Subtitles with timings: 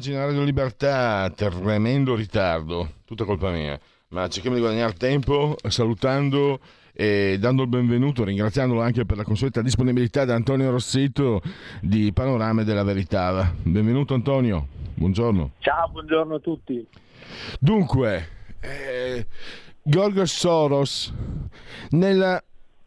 [0.00, 6.58] Pagina Radio Libertà, tremendo ritardo, tutta colpa mia, ma cerchiamo di guadagnare tempo salutando
[6.94, 11.42] e dando il benvenuto, ringraziandolo anche per la consueta disponibilità da Antonio Rossetto
[11.82, 13.52] di Panorame della Verità.
[13.62, 15.50] Benvenuto Antonio, buongiorno.
[15.58, 16.86] Ciao, buongiorno a tutti.
[17.58, 19.26] Dunque, eh,
[19.82, 21.12] George Soros
[21.90, 22.42] nella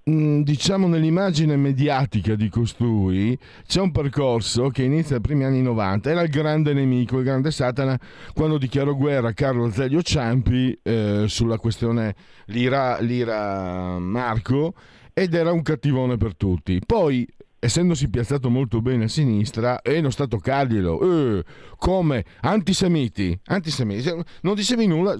[0.05, 6.21] diciamo nell'immagine mediatica di costui c'è un percorso che inizia ai primi anni 90 era
[6.21, 7.97] il grande nemico, il grande Satana
[8.33, 12.15] quando dichiarò guerra a Carlo Azeglio Ciampi eh, sulla questione
[12.47, 14.73] Lira, Lira Marco
[15.13, 16.81] ed era un cattivone per tutti.
[16.85, 17.25] Poi
[17.63, 21.43] essendosi piazzato molto bene a sinistra, e non sta a toccarglielo, eh,
[21.77, 24.11] come antisemiti, antisemiti,
[24.41, 25.17] non dicevi nulla.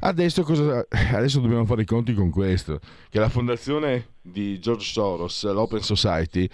[0.00, 5.50] Adesso, cosa, adesso dobbiamo fare i conti con questo, che la fondazione di George Soros,
[5.50, 6.46] l'Open Society,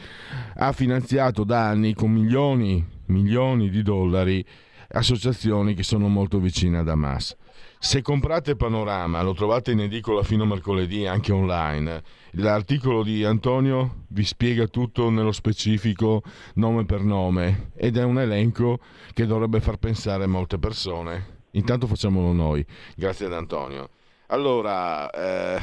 [0.57, 4.45] ha finanziato da anni con milioni, milioni di dollari
[4.93, 7.35] associazioni che sono molto vicine ad Hamas.
[7.81, 12.03] Se comprate Panorama, lo trovate in edicola fino a mercoledì anche online.
[12.35, 16.23] L'articolo di Antonio vi spiega tutto nello specifico,
[16.55, 18.79] nome per nome, ed è un elenco
[19.13, 21.39] che dovrebbe far pensare molte persone.
[21.53, 22.65] Intanto facciamolo noi,
[22.95, 23.91] grazie ad Antonio.
[24.29, 25.61] Allora, eh,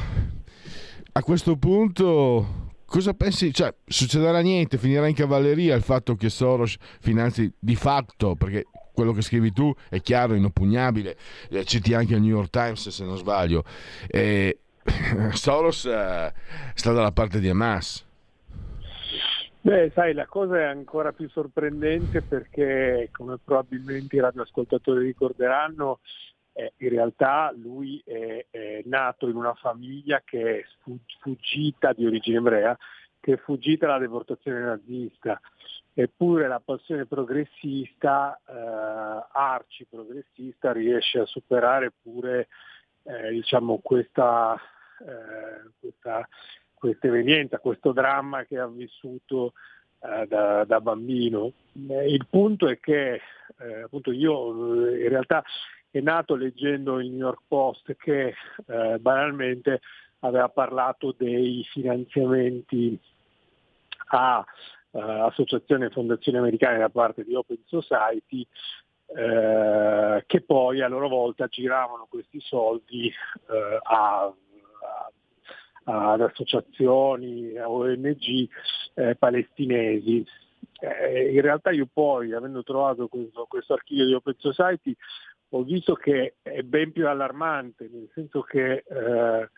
[1.13, 3.53] a questo punto cosa pensi?
[3.53, 9.13] Cioè, succederà niente, finirà in cavalleria il fatto che Soros finanzi di fatto, perché quello
[9.13, 11.15] che scrivi tu è chiaro, inoppugnabile,
[11.49, 13.63] eh, citi anche il New York Times se non sbaglio.
[14.07, 14.59] Eh,
[15.33, 16.33] Soros eh,
[16.73, 18.05] sta dalla parte di Hamas.
[19.61, 25.99] Beh, sai, la cosa è ancora più sorprendente perché, come probabilmente i radioascoltatori ricorderanno,
[26.53, 30.65] eh, in realtà lui è, è, nato in una famiglia che è
[31.19, 32.77] fuggita di origine ebrea,
[33.19, 35.39] che è fuggita dalla deportazione nazista.
[35.93, 42.47] Eppure la passione progressista, eh, arci progressista, riesce a superare pure
[43.03, 44.57] eh, diciamo, questa,
[45.01, 46.27] eh, questa
[46.77, 49.53] questa evenienza, questo dramma che ha vissuto
[49.99, 51.51] eh, da, da, bambino.
[51.89, 53.19] Eh, il punto è che
[53.57, 55.43] eh, appunto io eh, in realtà
[55.89, 58.35] è nato leggendo il New York Post che
[58.67, 59.81] eh, banalmente
[60.19, 62.99] aveva parlato dei finanziamenti
[64.09, 64.45] a
[64.91, 68.47] uh, associazioni e fondazioni americane da parte di Open Society
[69.07, 73.13] uh, che poi a loro volta giravano questi soldi
[73.47, 74.33] uh, a
[75.89, 78.47] ad associazioni, a ONG
[78.93, 80.25] eh, palestinesi.
[80.79, 84.95] Eh, in realtà io poi, avendo trovato questo, questo archivio di Open Society,
[85.49, 89.49] ho visto che è ben più allarmante, nel senso che eh,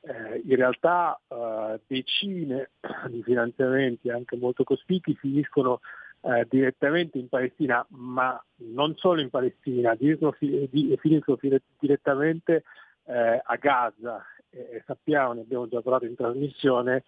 [0.00, 2.70] eh, in realtà eh, decine
[3.08, 5.80] di finanziamenti, anche molto cospicui, finiscono
[6.22, 11.38] eh, direttamente in Palestina, ma non solo in Palestina, finiscono, finiscono
[11.78, 12.64] direttamente
[13.06, 17.04] a Gaza eh, sappiamo, ne abbiamo già parlato in trasmissione,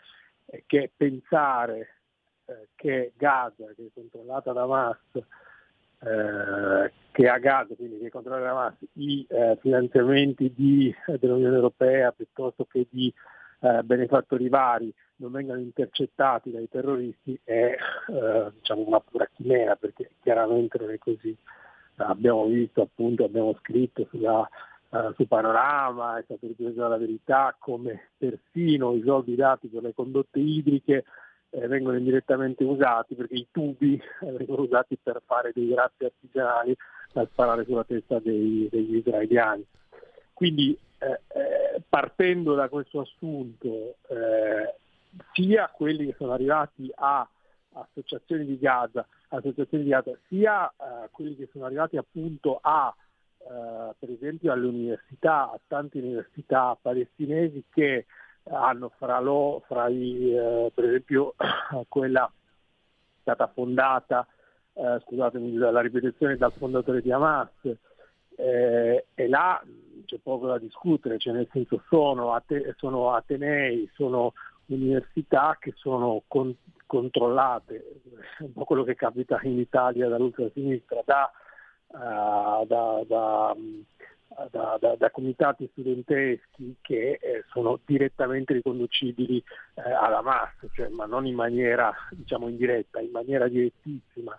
[0.46, 2.00] eh, che pensare
[2.46, 4.98] eh, che Gaza, che è controllata da Hamas,
[6.00, 11.54] eh, che a Gaza, quindi che controlla da Hamas, i eh, finanziamenti di, eh, dell'Unione
[11.54, 13.12] Europea piuttosto che di
[13.58, 17.74] benefattori vari non vengano intercettati dai terroristi è
[18.52, 21.34] diciamo una pura chimera perché chiaramente non è così.
[21.96, 24.46] Abbiamo visto appunto, abbiamo scritto sulla
[24.88, 29.93] Uh, su Panorama, è stato ripreso dalla verità come persino i soldi dati per le
[29.93, 31.05] condotte idriche
[31.50, 36.77] eh, vengono indirettamente usati perché i tubi eh, vengono usati per fare dei razzi artigianali
[37.12, 39.65] da sparare sulla testa dei, degli israeliani.
[40.33, 44.75] Quindi eh, eh partendo da questo assunto, eh,
[45.33, 47.27] sia quelli che sono arrivati a
[47.73, 50.73] associazioni di Gaza, associazioni di Gaza sia
[51.11, 53.06] quelli che sono arrivati appunto a eh,
[53.98, 58.06] per esempio alle università, a tante università palestinesi che
[58.44, 61.34] hanno fra, lo, fra i, eh, per esempio
[61.88, 62.31] quella
[63.20, 64.26] stata fondata,
[64.75, 67.48] eh, scusatemi la ripetizione, dal fondatore di Hamas
[68.37, 69.60] eh, e là
[70.04, 74.34] c'è poco da discutere, cioè nel senso sono, ate- sono atenei, sono
[74.66, 76.54] università che sono con-
[76.87, 78.00] controllate,
[78.40, 81.31] un po' quello che capita in Italia dall'ultra-sinistra, da,
[81.88, 83.56] uh, da, da,
[84.50, 89.43] da, da, comitati studenteschi che eh, sono direttamente riconducibili
[89.75, 94.38] eh, alla massa, cioè, ma non in maniera diciamo, indiretta, in maniera direttissima.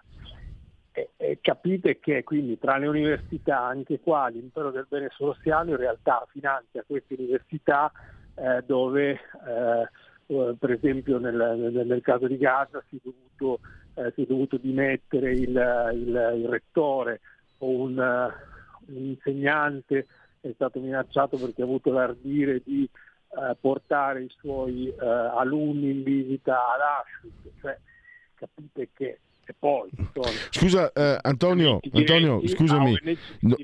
[0.92, 5.78] E, e capite che quindi tra le università, anche qua l'impero del bene sorossiano in
[5.78, 7.92] realtà finanzia queste università
[8.34, 9.90] eh, dove eh,
[10.28, 13.66] eh, per esempio nel, nel, nel, caso di Gaza si è dovuto,
[13.96, 17.22] eh, si è dovuto dimettere il, il, il, rettore
[17.59, 20.07] o un, uh, un, insegnante
[20.42, 22.89] è stato minacciato perché ha avuto l'ardire di
[23.30, 25.04] uh, portare i suoi uh,
[25.38, 27.59] alunni in visita ad Auschwitz.
[27.62, 27.80] Cioè,
[28.36, 29.19] capite che
[29.50, 30.27] e poi sono...
[30.50, 33.00] Scusa eh, Antonio, Antonio scusami.
[33.39, 33.56] No,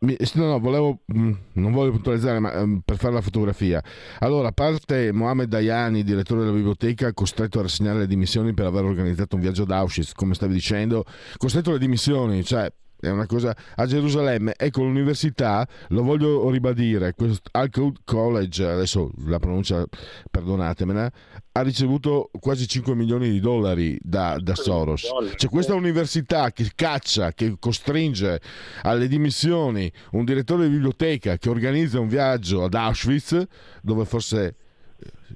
[0.00, 3.82] mi, no, no, volevo, mm, non voglio puntualizzare, ma um, per fare la fotografia.
[4.20, 9.34] Allora, parte Mohamed Dayani, direttore della biblioteca, costretto a rassegnare le dimissioni per aver organizzato
[9.34, 11.04] un viaggio ad Auschwitz, come stavi dicendo,
[11.36, 14.54] costretto alle dimissioni, cioè è una cosa a Gerusalemme.
[14.56, 17.14] Ecco, l'università, lo voglio ribadire,
[17.52, 19.84] Al-Qud College, adesso la pronuncia,
[20.30, 21.10] perdonatemela,
[21.52, 25.08] ha ricevuto quasi 5 milioni di dollari da, da Soros.
[25.36, 28.40] C'è questa università che caccia, che costringe
[28.82, 33.46] alle dimissioni un direttore di biblioteca che organizza un viaggio ad Auschwitz,
[33.82, 34.56] dove forse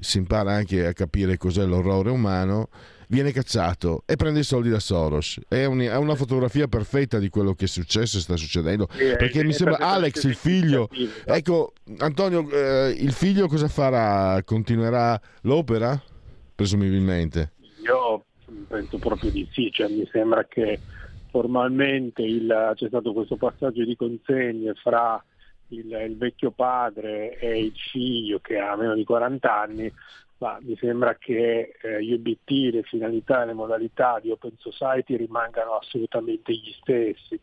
[0.00, 2.68] si impara anche a capire cos'è l'orrore umano
[3.12, 5.38] viene cacciato e prende i soldi da Soros.
[5.46, 8.88] È, un, è una fotografia perfetta di quello che è successo e sta succedendo.
[8.90, 10.88] Sì, perché è, mi sembra Alex, il figlio.
[11.26, 14.42] Ecco, Antonio, eh, il figlio cosa farà?
[14.44, 16.00] Continuerà l'opera?
[16.54, 17.52] Presumibilmente.
[17.84, 18.24] Io
[18.66, 20.80] penso proprio di sì, cioè, mi sembra che
[21.28, 25.22] formalmente il, c'è stato questo passaggio di consegne fra
[25.68, 29.92] il, il, vecchio padre e il figlio che ha meno di 40 anni,
[30.42, 35.14] ma mi sembra che eh, gli obiettivi, le finalità e le modalità di Open Society
[35.14, 37.38] rimangano assolutamente gli stessi.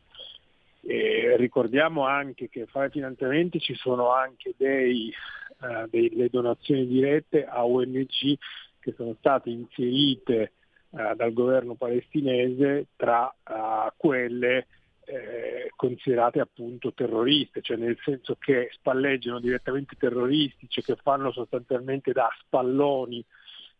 [0.82, 5.14] E ricordiamo anche che fra i finanziamenti ci sono anche dei,
[5.62, 8.38] eh, delle donazioni dirette a ONG
[8.80, 10.52] che sono state inserite
[10.92, 14.68] eh, dal governo palestinese tra uh, quelle
[15.10, 22.12] eh, considerate appunto terroriste, cioè nel senso che spalleggiano direttamente terroristi, cioè che fanno sostanzialmente
[22.12, 23.26] da spalloni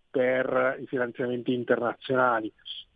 [0.10, 2.52] per i finanziamenti internazionali.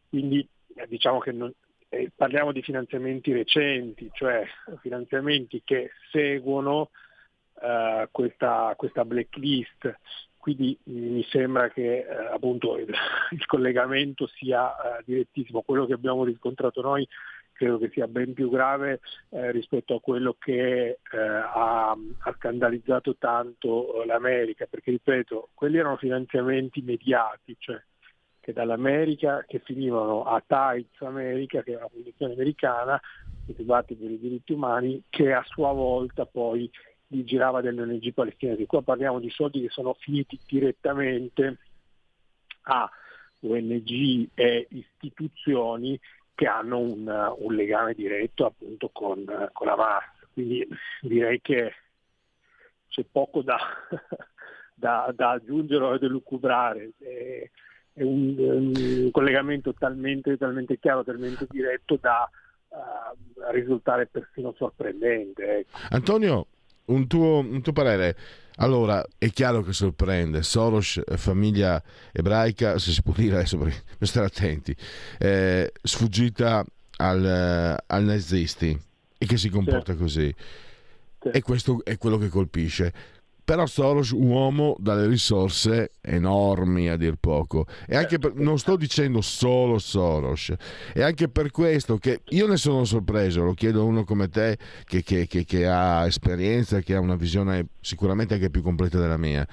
[0.09, 1.53] Quindi eh, diciamo che non,
[1.89, 4.43] eh, parliamo di finanziamenti recenti, cioè
[4.81, 6.89] finanziamenti che seguono
[7.61, 9.95] eh, questa, questa blacklist
[10.43, 12.89] quindi mi sembra che eh, appunto il,
[13.31, 15.61] il, collegamento sia eh, direttissimo.
[15.61, 17.07] Quello che abbiamo riscontrato noi
[17.53, 23.15] credo che sia ben più grave eh, rispetto a quello che eh, ha, ha, scandalizzato
[23.17, 27.81] tanto eh, l'America, perché ripeto, quelli erano finanziamenti mediati, cioè
[28.39, 32.99] che dall'America che finivano a Tides America, che è una fondazione americana
[33.45, 36.69] che si batte per i diritti umani, che a sua volta poi
[37.07, 38.65] gli girava delle ONG palestinesi.
[38.65, 41.57] Qua parliamo di soldi che sono finiti direttamente
[42.63, 42.89] a
[43.39, 45.99] ONG e istituzioni
[46.35, 50.03] che hanno un, un legame diretto appunto con, con Hamas.
[50.33, 50.67] Quindi
[51.01, 51.73] direi che
[52.87, 53.57] c'è poco da,
[54.73, 56.91] da, da aggiungere o da lucubrare.
[56.97, 57.49] È,
[57.93, 62.27] è un, un, collegamento talmente, talmente chiaro, talmente diretto da
[62.69, 65.59] uh, risultare persino sorprendente.
[65.59, 65.77] Ecco.
[65.89, 66.47] Antonio,
[66.85, 68.17] un tuo, un tuo parere?
[68.57, 70.43] Allora, è chiaro che sorprende.
[70.43, 74.75] Soros, famiglia ebraica, se si può dire adesso, bisogna stare attenti,
[75.17, 76.63] eh, sfuggita
[76.97, 78.79] al, al, nazisti
[79.17, 79.97] e che si comporta sì.
[79.97, 80.35] così.
[81.19, 81.29] Sì.
[81.29, 82.93] E questo è quello che colpisce.
[83.45, 89.19] Però Soros, uomo dalle risorse enormi a dir poco, e anche per, non sto dicendo
[89.19, 90.53] solo Soros,
[90.93, 94.57] è anche per questo che io ne sono sorpreso, lo chiedo a uno come te
[94.85, 99.17] che, che, che, che ha esperienza, che ha una visione sicuramente anche più completa della
[99.17, 99.45] mia.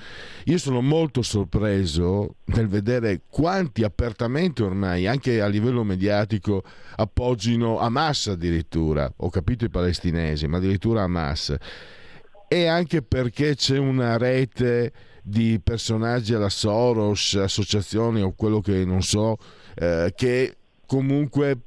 [0.45, 6.63] Io sono molto sorpreso nel vedere quanti apertamente ormai, anche a livello mediatico,
[6.95, 11.57] appoggino Hamas addirittura, ho capito i palestinesi, ma addirittura Hamas
[12.53, 14.93] e anche perché c'è una rete
[15.23, 19.37] di personaggi alla Soros, associazioni o quello che non so,
[19.77, 21.59] eh, che comunque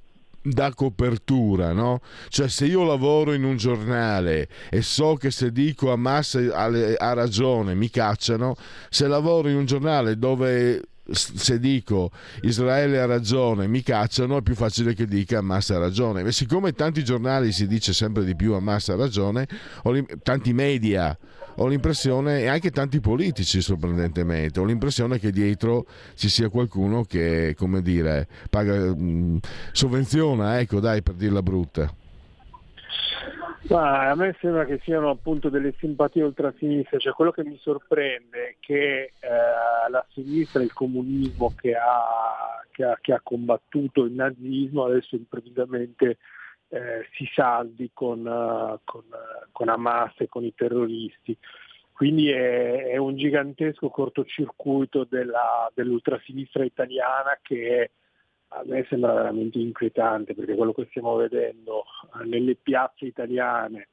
[0.41, 2.01] dà copertura, no?
[2.27, 7.13] Cioè se io lavoro in un giornale e so che se dico a massa ha
[7.13, 8.53] ragione mi cacciano,
[8.89, 10.81] se lavoro in un giornale dove
[11.11, 16.21] se dico Israele ha ragione, mi cacciano, è più facile che dica Hamas ha ragione.
[16.21, 19.47] E siccome tanti giornali si dice sempre di più Hamas ha ragione,
[20.21, 21.17] tanti media,
[21.55, 27.53] ho l'impressione, e anche tanti politici sorprendentemente, ho l'impressione che dietro ci sia qualcuno che,
[27.57, 29.39] come dire, paga, mh,
[29.71, 31.93] sovvenziona, ecco dai per dirla brutta.
[33.69, 38.49] Ma a me sembra che siano appunto delle simpatie ultrasinistre, cioè quello che mi sorprende
[38.49, 44.11] è che eh, la sinistra, il comunismo che ha, che ha, che ha combattuto il
[44.11, 46.17] nazismo adesso improvvisamente
[46.67, 51.37] eh, si saldi con, uh, con, uh, con, Hamas e con i terroristi.
[51.93, 57.91] Quindi è, è un gigantesco cortocircuito della, dell'ultrasinistra italiana che
[58.55, 61.83] a me sembra veramente inquietante perché quello che stiamo vedendo
[62.19, 63.89] eh, nelle piazze italiane,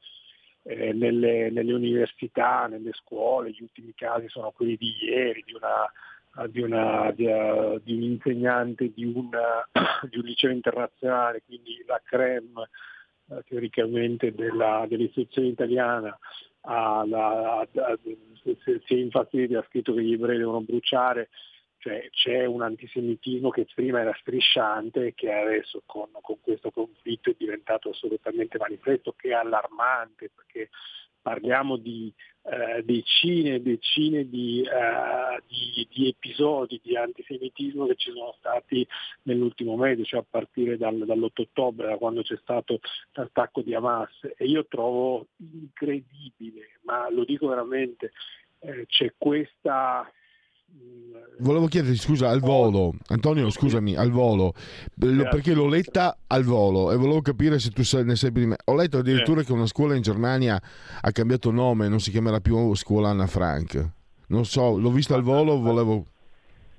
[0.63, 6.47] eh, nelle, nelle, università, nelle scuole, gli ultimi casi sono quelli di ieri, di, una,
[6.47, 9.67] di, una, di, uh, di un insegnante di, una,
[10.09, 12.69] di, un liceo internazionale, quindi la creme
[13.25, 16.15] uh, teoricamente della, dell'istruzione italiana,
[16.61, 17.67] alla,
[18.43, 21.29] si è infastidito, ha scritto che gli ebrei devono bruciare
[21.81, 27.31] cioè c'è un antisemitismo che prima era strisciante e che adesso con, con, questo conflitto
[27.31, 30.69] è diventato assolutamente manifesto, che è allarmante perché
[31.19, 38.11] parliamo di eh, decine e decine di, eh, di, di, episodi di antisemitismo che ci
[38.11, 38.87] sono stati
[39.23, 42.79] nell'ultimo mese, cioè a partire dal, dall'8 ottobre, da quando c'è stato
[43.13, 44.19] l'attacco di Hamas.
[44.37, 48.11] E io trovo incredibile, ma lo dico veramente,
[48.59, 50.07] eh, c'è questa
[51.41, 54.53] Volevo chiederti scusa al volo, Antonio scusami, al volo,
[54.95, 58.57] perché l'ho letta al volo e volevo capire se tu ne sai più di me.
[58.65, 60.61] Ho letto addirittura che una scuola in Germania
[61.01, 63.89] ha cambiato nome, non si chiamerà più scuola Anna Frank.
[64.27, 66.05] Non so, l'ho vista al volo, volevo...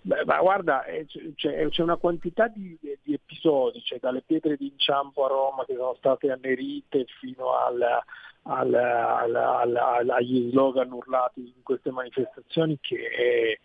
[0.04, 5.24] Beh, ma guarda, eh, c'è, c'è, una quantità di, di, episodi, cioè dalle pietre d'inciampo
[5.24, 8.02] a Roma che sono state annerite fino alla,
[8.42, 13.58] alla, alla, agli slogan urlati in queste manifestazioni che eh,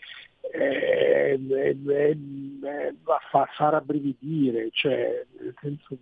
[0.52, 1.40] eh,
[1.88, 2.96] eh,
[3.30, 5.98] fa, fa rabbrividire, cioè, nel senso,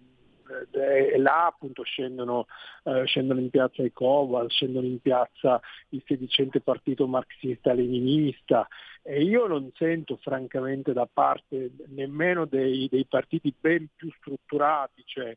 [0.72, 2.46] e là appunto scendono,
[2.84, 8.67] eh, scendono, in piazza i Koval, scendono in piazza il sedicente partito marxista-leninista
[9.01, 15.36] e io non sento francamente da parte nemmeno dei, dei partiti ben più strutturati, cioè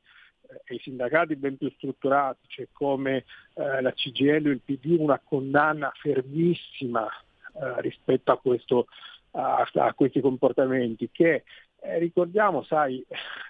[0.48, 3.24] eh, i sindacati ben più strutturati, cioè come
[3.54, 8.86] eh, la CGL o il PD, una condanna fermissima eh, rispetto a, questo,
[9.32, 11.44] a, a, questi comportamenti che
[11.80, 13.04] eh, ricordiamo, sai,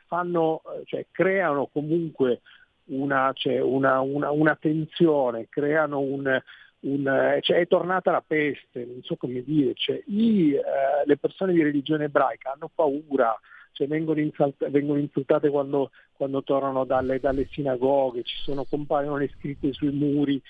[0.06, 2.40] fanno, cioè, creano comunque
[2.86, 6.40] una, cioè, una, una, una tensione, creano un,
[6.80, 10.62] un, cioè, è tornata la peste, non so come dire, cioè, i, eh,
[11.04, 13.38] le persone di religione ebraica hanno paura,
[13.78, 19.30] cioè, vengono, insalt- vengono, insultate quando, quando tornano dalle, dalle, sinagoghe, ci sono, compaiono le
[19.36, 20.42] scritte sui muri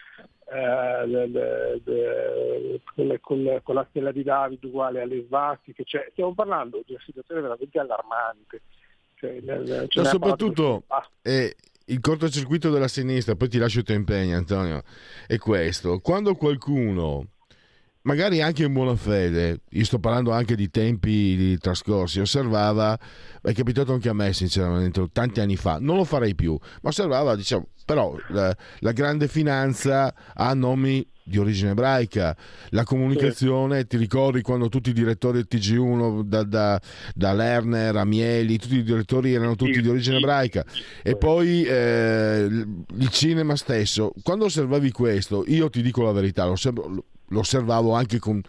[0.51, 1.83] eh, le, le,
[2.95, 7.03] le, con, con, la stella di Davide uguale alle svastiche, cioè, stiamo parlando di una
[7.05, 8.63] situazione veramente allarmante.
[9.17, 10.85] Cioè, no, soprattutto
[11.21, 11.55] eh,
[11.85, 14.85] il cortocircuito della sinistra, poi ti lascio i tuoi impegni Antonio,
[15.27, 15.99] è questo.
[15.99, 17.27] Quando qualcuno
[18.02, 22.99] magari anche in buona fede, io sto parlando anche di tempi trascorsi, osservava,
[23.43, 27.35] è capitato anche a me sinceramente tanti anni fa, non lo farei più, ma osservava,
[27.35, 32.35] diciamo, però la, la grande finanza ha nomi di origine ebraica,
[32.71, 33.87] la comunicazione, sì.
[33.88, 36.81] ti ricordi quando tutti i direttori del TG1, da, da,
[37.14, 39.83] da Lerner a Mieli, tutti i direttori erano tutti sì.
[39.83, 40.64] di origine ebraica,
[41.02, 46.57] e poi eh, il cinema stesso, quando osservavi questo, io ti dico la verità, lo,
[47.29, 48.43] lo osservavo anche con,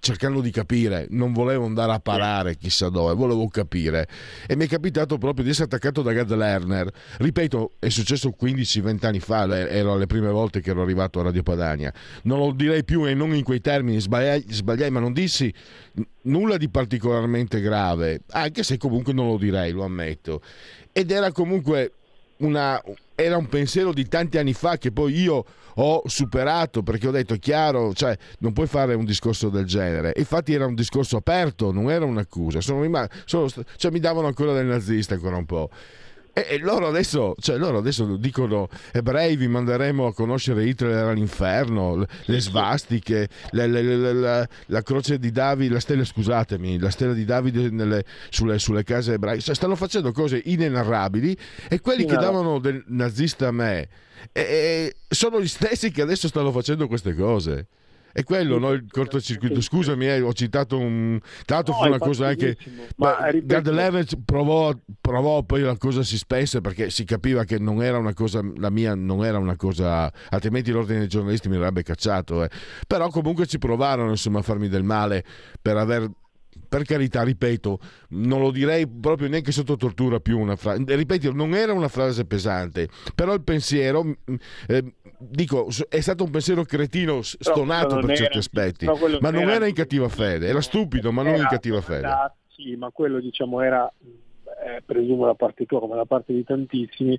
[0.00, 4.08] cercando di capire, non volevo andare a parare chissà dove, volevo capire.
[4.46, 6.90] E mi è capitato proprio di essere attaccato da Gad Lerner.
[7.18, 11.42] Ripeto, è successo 15-20 anni fa, erano le prime volte che ero arrivato a Radio
[11.42, 11.92] Padania.
[12.22, 15.52] Non lo direi più e non in quei termini, sbagliai, sbagliai ma non dissi
[16.22, 20.42] nulla di particolarmente grave, anche se comunque non lo direi, lo ammetto.
[20.92, 21.92] Ed era comunque
[22.38, 22.80] una,
[23.20, 25.44] era un pensiero di tanti anni fa che poi io
[25.74, 30.12] ho superato perché ho detto chiaro, cioè non puoi fare un discorso del genere.
[30.18, 32.60] Infatti era un discorso aperto, non era un'accusa.
[32.60, 32.88] Sono,
[33.24, 35.68] sono, cioè, mi davano ancora del nazista ancora un po'.
[36.38, 42.06] E, e loro, adesso, cioè loro, adesso, dicono ebrei vi manderemo a conoscere Hitler all'inferno,
[42.26, 47.24] le svastiche, le, le, le, la croce di Davide, la stella, scusatemi, la stella di
[47.24, 49.42] Davide nelle, sulle, sulle, case ebraiche.
[49.42, 51.36] Cioè, stanno facendo cose inenarrabili
[51.68, 52.10] e quelli no.
[52.10, 53.88] che davano del nazista a me
[54.32, 57.66] e, e sono gli stessi che adesso stanno facendo queste cose.
[58.12, 59.60] È quello, no, il cortocircuito.
[59.60, 61.18] Scusami, eh, ho citato un...
[61.44, 62.56] Tra l'altro no, fu una cosa anche...
[62.96, 67.82] Ma, Gad Leverage provò, provò, poi la cosa si spesse perché si capiva che non
[67.82, 70.12] era una cosa, la mia non era una cosa...
[70.30, 72.44] Altrimenti l'ordine dei giornalisti mi avrebbe cacciato.
[72.44, 72.50] Eh.
[72.86, 75.24] Però comunque ci provarono insomma a farmi del male
[75.60, 76.10] per aver
[76.68, 77.78] per carità, ripeto,
[78.10, 80.84] non lo direi proprio neanche sotto tortura più una frase.
[80.84, 84.16] Ripeto, non era una frase pesante, però il pensiero,
[84.66, 88.86] eh, dico, è stato un pensiero cretino, stonato per certi aspetti,
[89.20, 92.08] ma non era in cattiva fede, era stupido, ma non in cattiva fede.
[92.48, 93.90] Sì, ma quello diciamo era,
[94.66, 97.18] eh, presumo da parte tua come da parte di tantissimi,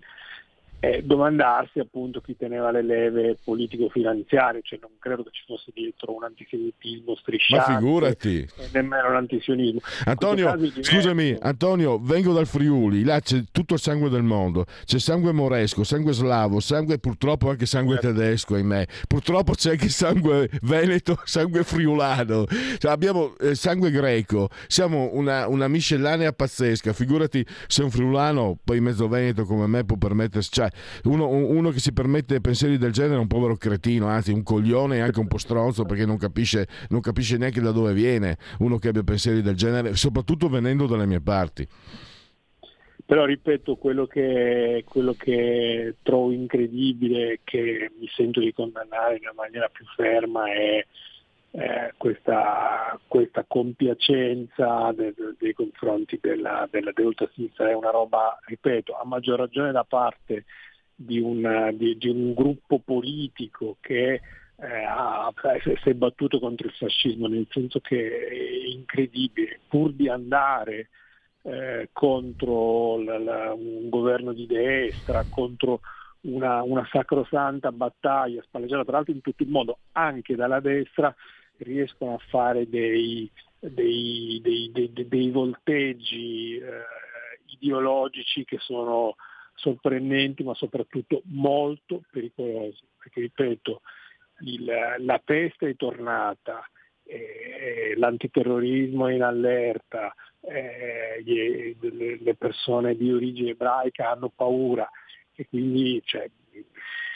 [0.80, 6.16] eh, domandarsi appunto chi teneva le leve politico-finanziarie, cioè non credo che ci fosse dietro
[6.16, 7.72] un antisemitismo strisciato.
[7.72, 8.48] Ma figurati!
[8.72, 9.80] Nemmeno un antisionismo.
[10.06, 15.34] Antonio, scusami, Antonio, vengo dal Friuli, là c'è tutto il sangue del mondo, c'è sangue
[15.34, 18.14] moresco, sangue slavo, sangue purtroppo anche sangue certo.
[18.14, 18.86] tedesco, ahimè.
[19.08, 22.46] Purtroppo c'è anche sangue veneto, sangue friulano,
[22.78, 28.80] cioè, abbiamo eh, sangue greco, siamo una, una miscellanea pazzesca, figurati se un friulano, poi
[28.80, 30.69] mezzo veneto come me può permettersi, cioè
[31.04, 34.98] uno, uno, che si permette pensieri del genere è un povero cretino, anzi un coglione
[34.98, 38.78] e anche un po' stronzo perché non capisce, non capisce neanche da dove viene uno
[38.78, 41.68] che abbia pensieri del genere, soprattutto venendo dalle mie parti.
[43.10, 49.34] Però ripeto, quello che, quello che trovo incredibile, che mi sento di condannare in una
[49.36, 50.86] maniera più ferma è
[51.52, 56.92] eh, questa, questa, compiacenza de, de, nei confronti della, della
[57.34, 57.70] sinistra.
[57.70, 60.46] È una roba, ripeto, a maggior ragione da parte
[60.94, 64.22] di, una, di, di un gruppo politico che
[64.62, 65.32] eh, ha,
[65.64, 70.90] si è battuto contro il fascismo, nel senso che è incredibile, pur di andare
[71.44, 75.80] eh, contro la, la, un governo di destra, contro
[76.22, 81.14] una, una sacrosanta battaglia spalleggiata tra l'altro in tutto il mondo, anche dalla destra,
[81.64, 86.84] riescono a fare dei, dei, dei, dei volteggi eh,
[87.46, 89.16] ideologici che sono
[89.56, 93.82] sorprendenti ma soprattutto molto pericolosi, perché ripeto,
[94.46, 94.66] il,
[95.00, 96.68] la peste è tornata,
[97.04, 101.76] eh, l'antiterrorismo è in allerta, eh, gli,
[102.22, 104.90] le persone di origine ebraica hanno paura.
[105.36, 106.30] E quindi cioè,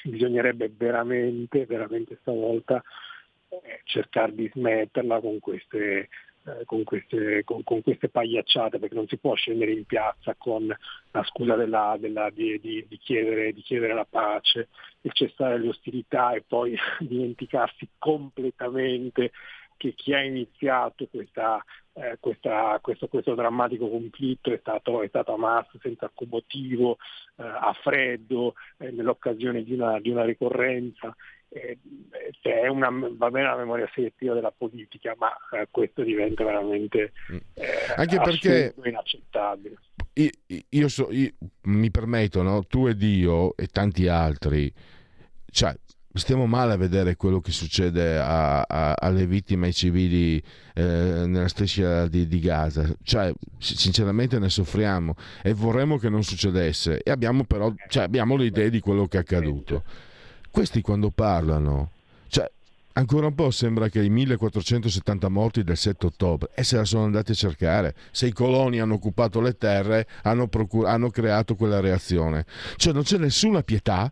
[0.03, 2.81] bisognerebbe veramente, veramente stavolta
[3.83, 6.09] cercare di smetterla con queste,
[6.45, 10.67] eh, con, queste, con, con queste, pagliacciate perché non si può scendere in piazza con
[10.67, 14.67] la scusa della, della, di, di, di, chiedere, di, chiedere, la pace,
[15.01, 19.31] il cessare le ostilità e poi dimenticarsi completamente
[19.77, 21.63] che chi ha iniziato questa,
[21.93, 26.97] eh, questa, questo, questo, drammatico conflitto è stato, è stato Hamas senza alcun motivo,
[27.37, 31.15] eh, a freddo, eh, nell'occasione di una, di una ricorrenza
[31.53, 31.77] eh,
[32.41, 37.37] è una, va bene la memoria selettiva della politica, ma eh, questo diventa veramente mm.
[37.95, 39.77] anche perché inaccettabile.
[40.13, 40.29] Io,
[40.69, 41.31] io, so, io
[41.63, 42.65] mi permetto, no?
[42.65, 44.71] tu ed io e tanti altri,
[45.49, 45.75] cioè,
[46.19, 50.41] stiamo male a vedere quello che succede a, a, alle vittime, ai civili
[50.73, 50.83] eh,
[51.25, 52.87] nella striscia di, di, Gaza.
[53.03, 57.01] Cioè, sinceramente ne soffriamo e vorremmo che non succedesse.
[57.01, 59.83] E abbiamo però cioè, abbiamo le di quello che è accaduto.
[60.51, 61.89] Questi quando parlano,
[62.27, 62.49] cioè,
[62.93, 67.05] ancora un po' sembra che i 1470 morti del 7 ottobre e se la sono
[67.05, 67.95] andati a cercare.
[68.11, 72.45] Se i coloni hanno occupato le terre, hanno, procur- hanno creato quella reazione.
[72.75, 74.11] Cioè non c'è nessuna pietà.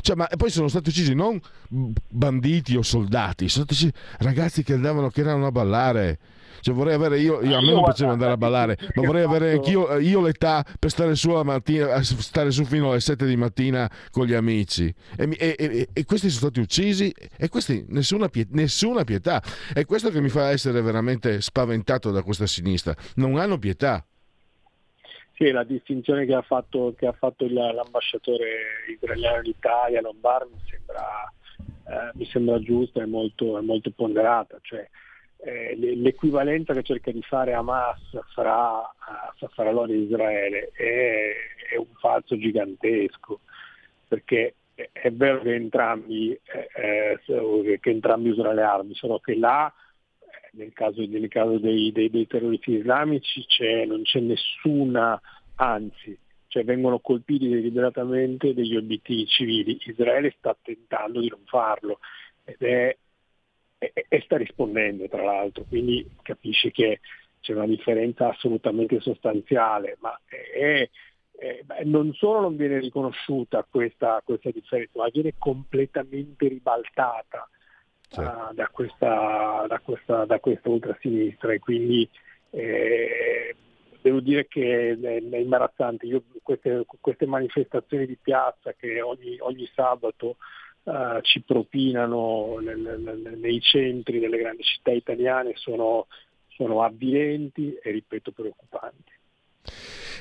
[0.00, 4.74] Cioè, ma poi sono stati uccisi non banditi o soldati, sono stati uccisi ragazzi che
[4.74, 6.18] andavano, che erano a ballare
[6.64, 9.52] cioè, vorrei avere io, io a me non piaceva andare a ballare, ma vorrei avere
[9.52, 13.90] anch'io eh, io l'età per stare su, mattina, stare su fino alle 7 di mattina
[14.10, 14.92] con gli amici.
[15.14, 19.42] E, e, e, e questi sono stati uccisi e questi nessuna, nessuna pietà.
[19.74, 22.96] È questo che mi fa essere veramente spaventato da questa sinistra.
[23.16, 24.02] Non hanno pietà.
[25.34, 30.60] Sì, la distinzione che ha fatto, che ha fatto l'ambasciatore israeliano in Italia, Lombard, mi
[30.64, 31.32] sembra,
[31.88, 34.58] eh, mi sembra giusta e molto, molto ponderata.
[34.62, 34.88] Cioè,
[35.38, 37.98] eh, l'equivalenza che cerca di fare Hamas
[38.32, 41.32] fra, uh, fra loro e Israele è,
[41.72, 43.40] è, un falso gigantesco,
[44.06, 49.66] perché è vero che entrambi, eh, eh che entrambi usano le armi, solo che là
[49.66, 49.83] eh,
[50.56, 55.20] nel caso, nel caso dei, dei, dei, terroristi islamici c'è, non c'è nessuna,
[55.56, 56.16] anzi,
[56.48, 59.78] cioè vengono colpiti deliberatamente degli obiettivi civili.
[59.84, 61.98] Israele sta tentando di non farlo
[62.44, 62.96] ed è
[63.92, 67.00] e, e sta rispondendo tra l'altro, quindi capisci che
[67.40, 70.88] c'è una differenza assolutamente sostanziale, ma è,
[71.36, 77.48] è, non solo non viene riconosciuta questa, questa, differenza, ma viene completamente ribaltata.
[78.08, 78.50] Certo.
[78.50, 82.08] uh, da, questa, da, questa, da questa ultrasinistra e quindi
[82.50, 83.56] eh,
[84.00, 86.06] devo dire che è, è imbarazzante.
[86.06, 90.36] Io queste, queste, manifestazioni di piazza che ogni, ogni sabato
[90.84, 96.06] uh, ci propinano nel, nel, nei centri delle grandi città italiane sono,
[96.48, 99.12] sono avvilenti e ripeto preoccupanti.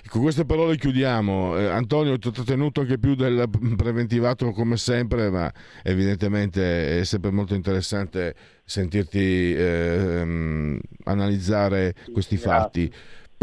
[0.09, 1.57] Con queste parole chiudiamo.
[1.57, 7.31] Eh, Antonio, ti ho trattenuto anche più del preventivato come sempre, ma evidentemente è sempre
[7.31, 8.35] molto interessante
[8.65, 12.91] sentirti eh, analizzare questi fatti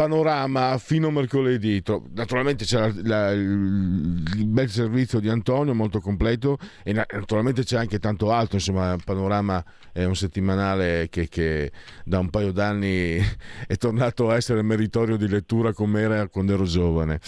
[0.01, 1.83] panorama fino a mercoledì.
[2.13, 7.99] Naturalmente c'è la, la, il bel servizio di Antonio, molto completo, e naturalmente c'è anche
[7.99, 8.55] tanto altro.
[8.55, 11.71] Insomma, Panorama è un settimanale che, che
[12.03, 13.19] da un paio d'anni
[13.67, 17.19] è tornato a essere meritorio di lettura come era quando ero giovane.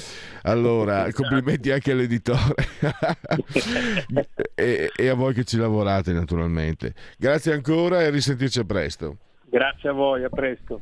[0.42, 1.22] Allora, esatto.
[1.22, 2.56] complimenti anche all'editore
[4.56, 6.96] e, e a voi che ci lavorate, naturalmente.
[7.20, 9.18] Grazie ancora e risentirci a presto.
[9.46, 10.82] Grazie a voi, a presto.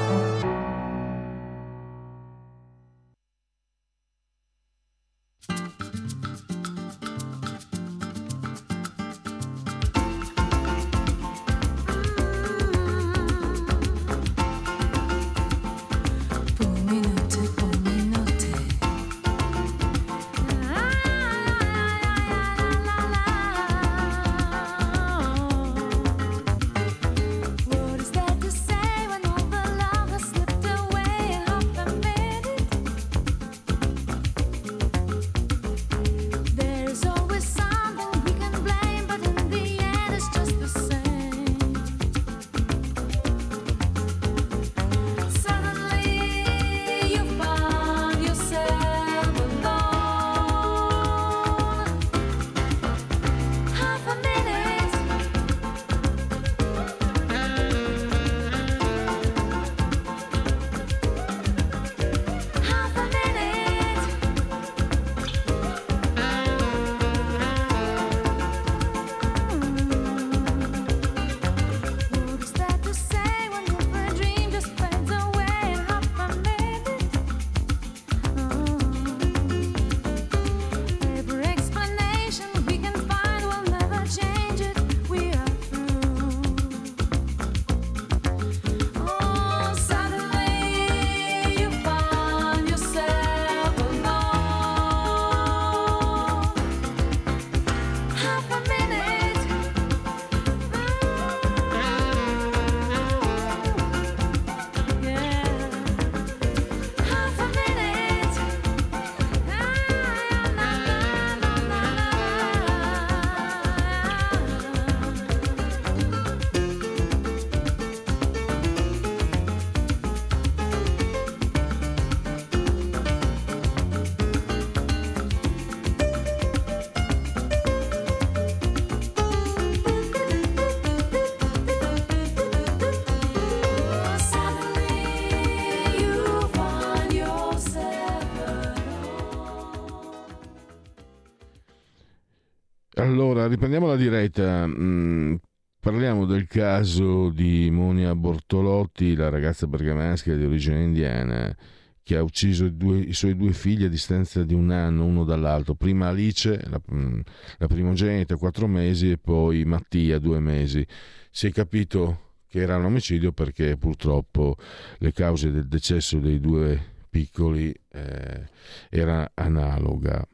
[143.41, 144.67] Allora, riprendiamo la diretta.
[144.67, 145.35] Mm,
[145.79, 151.55] parliamo del caso di Monia Bortolotti, la ragazza bergamasca di origine indiana
[152.03, 155.23] che ha ucciso i, due, i, suoi due figli a distanza di un anno uno
[155.23, 155.73] dall'altro.
[155.73, 157.19] Prima Alice, la, mm,
[157.57, 160.85] la primogenita, quattro mesi, e poi Mattia, due mesi.
[161.31, 164.55] Si è capito che era un omicidio perché purtroppo
[164.99, 168.47] le cause del decesso dei due piccoli eh,
[168.89, 170.27] era analoga.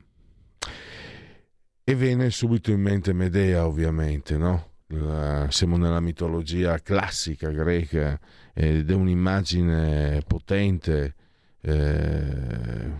[1.89, 4.71] E viene subito in mente Medea, ovviamente, no?
[4.87, 8.19] La, siamo nella mitologia classica greca
[8.53, 11.15] ed è un'immagine potente,
[11.61, 12.91] eh,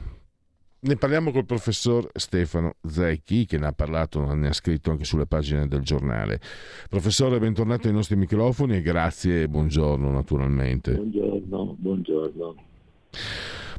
[0.80, 5.26] ne parliamo col professor Stefano Zecchi, che ne ha parlato, ne ha scritto anche sulle
[5.26, 6.39] pagine del giornale.
[6.88, 10.93] Professore, bentornato ai nostri microfoni e grazie e buongiorno naturalmente.
[10.93, 12.56] Buongiorno, buongiorno.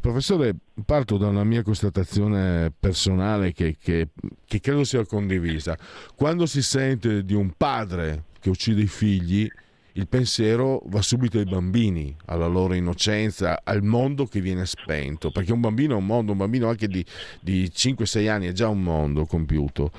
[0.01, 4.09] Professore, parto da una mia constatazione personale che, che,
[4.45, 5.77] che credo sia condivisa.
[6.15, 9.49] Quando si sente di un padre che uccide i figli,
[9.93, 15.53] il pensiero va subito ai bambini, alla loro innocenza, al mondo che viene spento, perché
[15.53, 17.05] un bambino è un mondo, un bambino anche di,
[17.41, 19.91] di 5-6 anni è già un mondo compiuto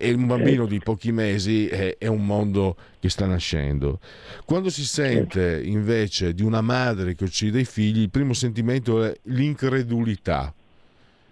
[0.00, 4.00] e un bambino di pochi mesi è, è, un mondo che sta nascendo.
[4.46, 9.14] Quando si sente invece di una madre che uccide i figli, il primo sentimento è
[9.24, 10.54] l'incredulità.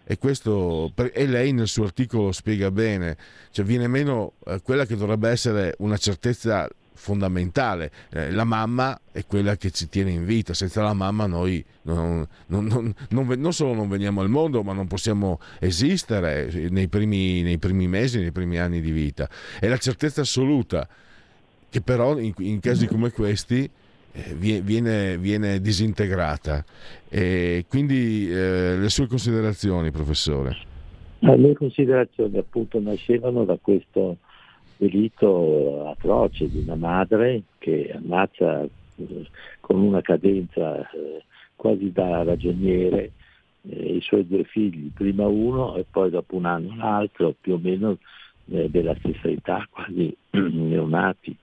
[0.04, 3.16] E questo e lei nel suo articolo spiega bene,
[3.52, 7.90] cioè viene meno eh, quella che dovrebbe essere una certezza fondamentale.
[8.10, 12.26] Eh, la mamma è quella che ci tiene in vita, senza la mamma noi non,
[12.46, 12.66] non,
[13.08, 17.86] non, non, solo non veniamo al mondo, ma non possiamo esistere nei primi, nei primi,
[17.86, 19.28] mesi, nei primi anni di vita.
[19.58, 20.86] È la certezza assoluta
[21.70, 23.70] che però in, in casi come questi
[24.12, 26.64] eh, viene, viene, disintegrata.
[27.08, 30.56] E quindi eh, le sue considerazioni, professore.
[31.20, 34.18] Le mie considerazioni appunto nascevano da questo
[34.78, 39.26] delitto atroce di una madre che ammazza eh,
[39.60, 41.24] con una cadenza eh,
[41.56, 43.12] quasi da ragioniere
[43.68, 47.58] eh, i suoi due figli, prima uno e poi dopo un anno l'altro, più o
[47.58, 47.98] meno
[48.44, 51.36] della stessa età, quasi neonati.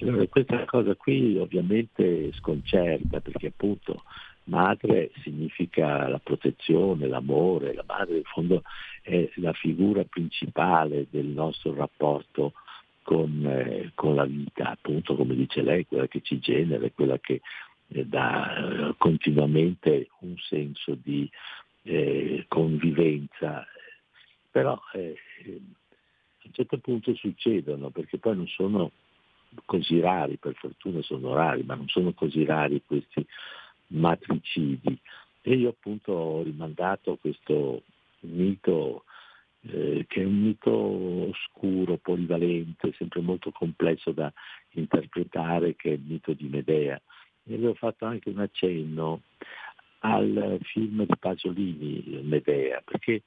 [0.00, 4.02] Allora, questa cosa qui ovviamente sconcerta perché appunto
[4.46, 8.62] madre significa la protezione, l'amore, la madre in fondo
[9.06, 12.54] è la figura principale del nostro rapporto
[13.02, 17.40] con, eh, con la vita, appunto come dice lei, quella che ci genera, quella che
[17.86, 21.30] eh, dà eh, continuamente un senso di
[21.82, 23.64] eh, convivenza.
[24.50, 25.14] Però eh,
[25.44, 25.50] a
[26.46, 28.90] un certo punto succedono, perché poi non sono
[29.66, 33.24] così rari, per fortuna sono rari, ma non sono così rari questi
[33.88, 34.98] matricidi.
[35.42, 37.82] E io appunto ho rimandato questo
[38.20, 39.04] mito
[39.68, 44.32] eh, che è un mito oscuro, polivalente, sempre molto complesso da
[44.70, 47.00] interpretare, che è il mito di Medea.
[47.44, 49.22] E avevo fatto anche un accenno
[50.00, 53.22] al film di Pasolini, Medea, perché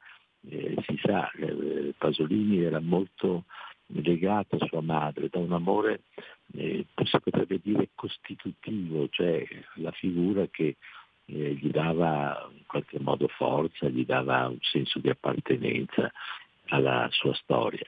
[0.47, 3.45] eh, si sa, eh, Pasolini era molto
[3.88, 6.04] legato a sua madre da un amore,
[6.54, 10.78] eh, si potrebbe dire, costitutivo, cioè la figura che
[11.32, 16.12] eh, gli dava in qualche modo forza, gli dava un senso di appartenenza
[16.68, 17.86] alla sua storia.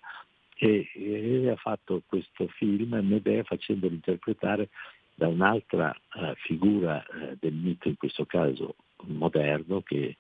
[0.55, 4.69] E, e ha fatto questo film Medea facendolo interpretare
[5.15, 10.17] da un'altra uh, figura uh, del mito, in questo caso moderno, che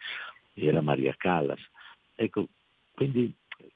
[0.53, 1.61] era Maria Callas.
[2.15, 2.47] Ecco,
[2.93, 3.31] quindi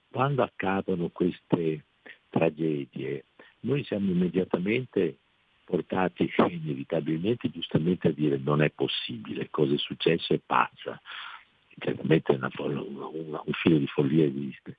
[0.10, 1.86] quando accadono queste
[2.30, 3.26] tragedie,
[3.62, 5.18] noi siamo immediatamente
[5.66, 11.02] portati inevitabilmente giustamente a dire non è possibile, cosa è successo è pazza,
[11.78, 14.78] certamente una, una, un filo di follia esiste,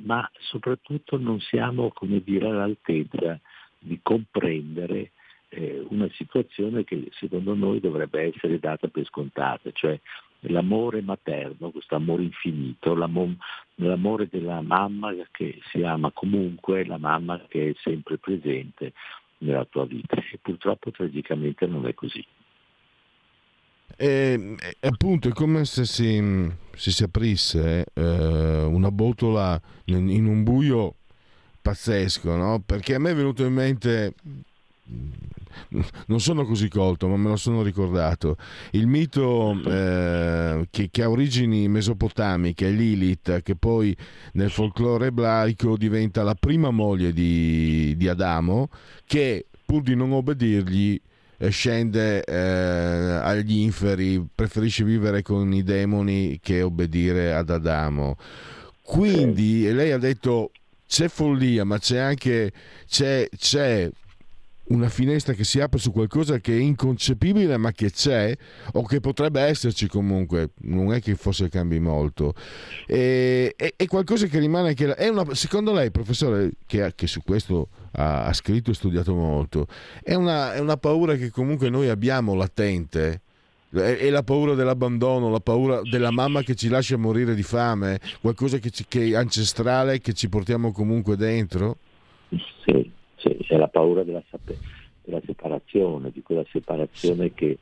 [0.00, 3.38] ma soprattutto non siamo come dire, all'altezza
[3.78, 5.12] di comprendere
[5.50, 9.98] eh, una situazione che secondo noi dovrebbe essere data per scontata, cioè
[10.46, 13.36] l'amore materno, questo amore infinito, l'amore,
[13.76, 18.92] l'amore della mamma che si ama comunque, la mamma che è sempre presente,
[19.42, 22.24] nella tua vita e purtroppo tragicamente non è così.
[23.96, 30.26] E, e appunto è come se si, si, si aprisse eh, una botola in, in,
[30.26, 30.96] un buio
[31.60, 32.62] pazzesco, no?
[32.64, 34.14] Perché a me è venuto in mente
[36.06, 38.36] non sono così colto, ma me lo sono ricordato.
[38.72, 43.96] Il mito eh, che, che, ha origini mesopotamiche, Lilith, che poi
[44.32, 48.68] nel folklore ebraico diventa la prima moglie di, di Adamo,
[49.06, 51.00] che pur di non obbedirgli
[51.38, 58.16] eh, scende eh, agli inferi, preferisce vivere con i demoni che obbedire ad Adamo.
[58.82, 60.50] Quindi lei ha detto
[60.86, 62.52] c'è follia, ma c'è anche
[62.86, 63.90] c'è, c'è
[64.72, 68.34] una finestra che si apre su qualcosa che è inconcepibile ma che c'è
[68.72, 72.34] o che potrebbe esserci comunque, non è che forse cambi molto,
[72.86, 77.20] è, è, è qualcosa che rimane che è una, secondo lei professore che, che su
[77.22, 79.66] questo ha, ha, scritto e studiato molto,
[80.02, 83.20] è una, è una paura che comunque noi abbiamo latente?
[83.72, 88.58] è la paura dell'abbandono, la paura della mamma che ci lascia morire di fame, qualcosa
[88.58, 91.78] che, ci, che è ancestrale che ci portiamo comunque dentro?
[93.22, 94.22] Sì, sì, è la paura della,
[95.02, 97.58] della, separazione, di quella separazione che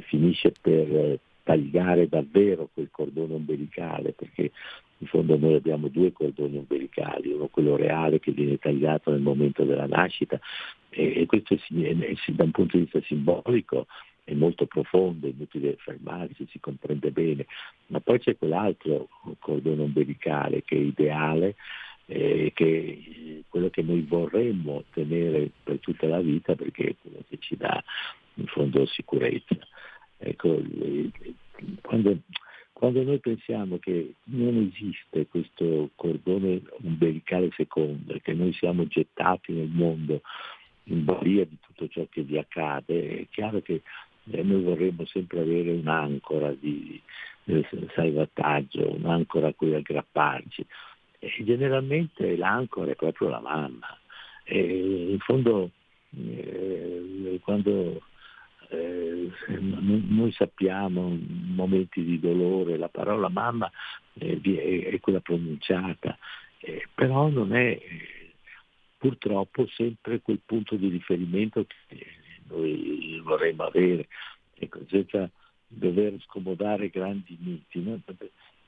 [0.00, 4.50] finisce per tagliare davvero quel cordone ombelicale, perché
[4.98, 9.62] in fondo noi abbiamo due cordoni ombelicali, uno quello reale che viene tagliato nel momento
[9.62, 10.40] della nascita
[10.88, 11.58] e, e questo è,
[12.32, 13.86] da un punto di vista simbolico
[14.24, 17.46] è molto profondo, è inutile fermarsi, si comprende bene,
[17.88, 21.54] ma poi c'è quell'altro cordone ombelicale che è ideale,
[22.06, 27.38] eh, che quello che noi vorremmo tenere per tutta la vita perché è quello che
[27.38, 27.82] ci dà
[28.34, 29.56] in fondo sicurezza.
[30.18, 30.62] Ecco,
[31.82, 32.18] quando,
[32.72, 39.68] quando noi pensiamo che non esiste questo cordone umbilicale secondo che noi siamo gettati nel
[39.68, 40.22] mondo
[40.84, 43.82] in balia di tutto ciò che vi accade, è chiaro che
[44.30, 47.00] eh, noi vorremmo sempre avere un'ancora di
[47.44, 47.64] eh,
[47.94, 50.66] salvataggio, un'ancora a cui aggrapparci.
[51.44, 53.98] Generalmente l'ancora è proprio la mamma.
[54.44, 55.70] E in fondo
[56.16, 58.02] eh, quando
[58.68, 63.70] eh, noi sappiamo momenti di dolore la parola mamma
[64.14, 66.16] eh, è, è, quella pronunciata,
[66.60, 67.78] eh, però non è
[68.98, 72.06] purtroppo sempre quel punto di riferimento che
[72.48, 74.08] noi vorremmo avere,
[74.54, 75.30] ecco, senza
[75.66, 77.82] dover scomodare grandi miti.
[77.82, 78.00] No?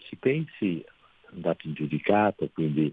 [0.09, 0.85] Si pensi,
[1.33, 2.93] andato in giudicato, quindi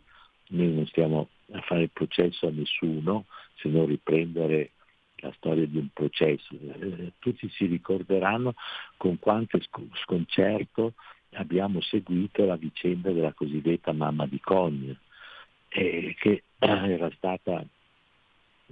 [0.50, 4.71] noi non stiamo a fare processo a nessuno, se non riprendere
[5.17, 6.54] la storia di un processo.
[6.54, 8.54] Eh, tutti si ricorderanno
[8.98, 9.60] con quanto
[10.04, 10.93] sconcerto
[11.32, 14.98] abbiamo seguito la vicenda della cosiddetta mamma di Cogne,
[15.69, 17.65] eh, che era stata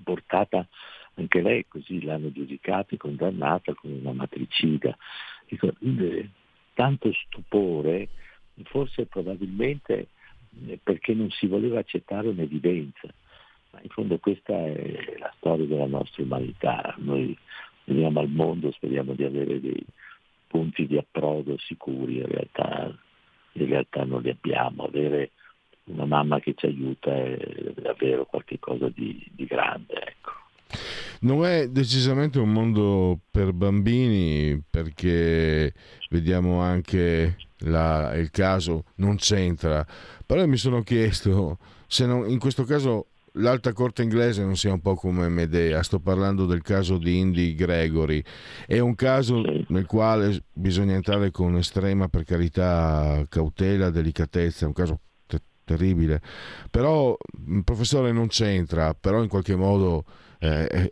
[0.02, 0.67] portata
[1.15, 4.95] anche lei, così l'hanno giudicata e condannata come una matricida.
[5.47, 6.30] Dico, eh,
[6.73, 8.10] tanto stupore,
[8.63, 10.08] forse probabilmente
[10.68, 13.08] eh, perché non si voleva accettare un'evidenza.
[13.72, 16.94] Ma in fondo questa è la storia della nostra umanità.
[17.00, 17.36] Noi
[17.86, 19.84] veniamo al mondo, speriamo di avere dei
[20.48, 22.96] punti di approdo sicuri, in realtà,
[23.54, 24.84] in realtà non li abbiamo.
[24.84, 25.32] Avere
[25.86, 29.94] una mamma che ci aiuta è davvero qualcosa di, di grande.
[29.96, 30.42] Ecco.
[31.23, 35.73] Non è decisamente un mondo per bambini perché
[36.09, 39.86] vediamo anche la, il caso non c'entra,
[40.25, 44.81] però mi sono chiesto se non, in questo caso l'alta corte inglese non sia un
[44.81, 48.21] po' come Medea, sto parlando del caso di Indy Gregory,
[48.67, 54.73] è un caso nel quale bisogna entrare con estrema, per carità, cautela, delicatezza, è un
[54.73, 56.21] caso te- terribile,
[56.69, 57.15] però
[57.63, 60.03] professore non c'entra, però in qualche modo
[60.43, 60.91] eh,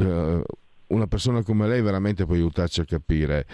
[0.00, 0.42] eh,
[0.88, 3.46] una persona come lei veramente può aiutarci a capire.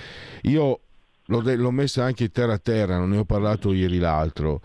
[0.42, 0.80] Io
[1.26, 4.60] l'ho, de- l'ho messa anche terra a terra, non ne ho parlato ieri l'altro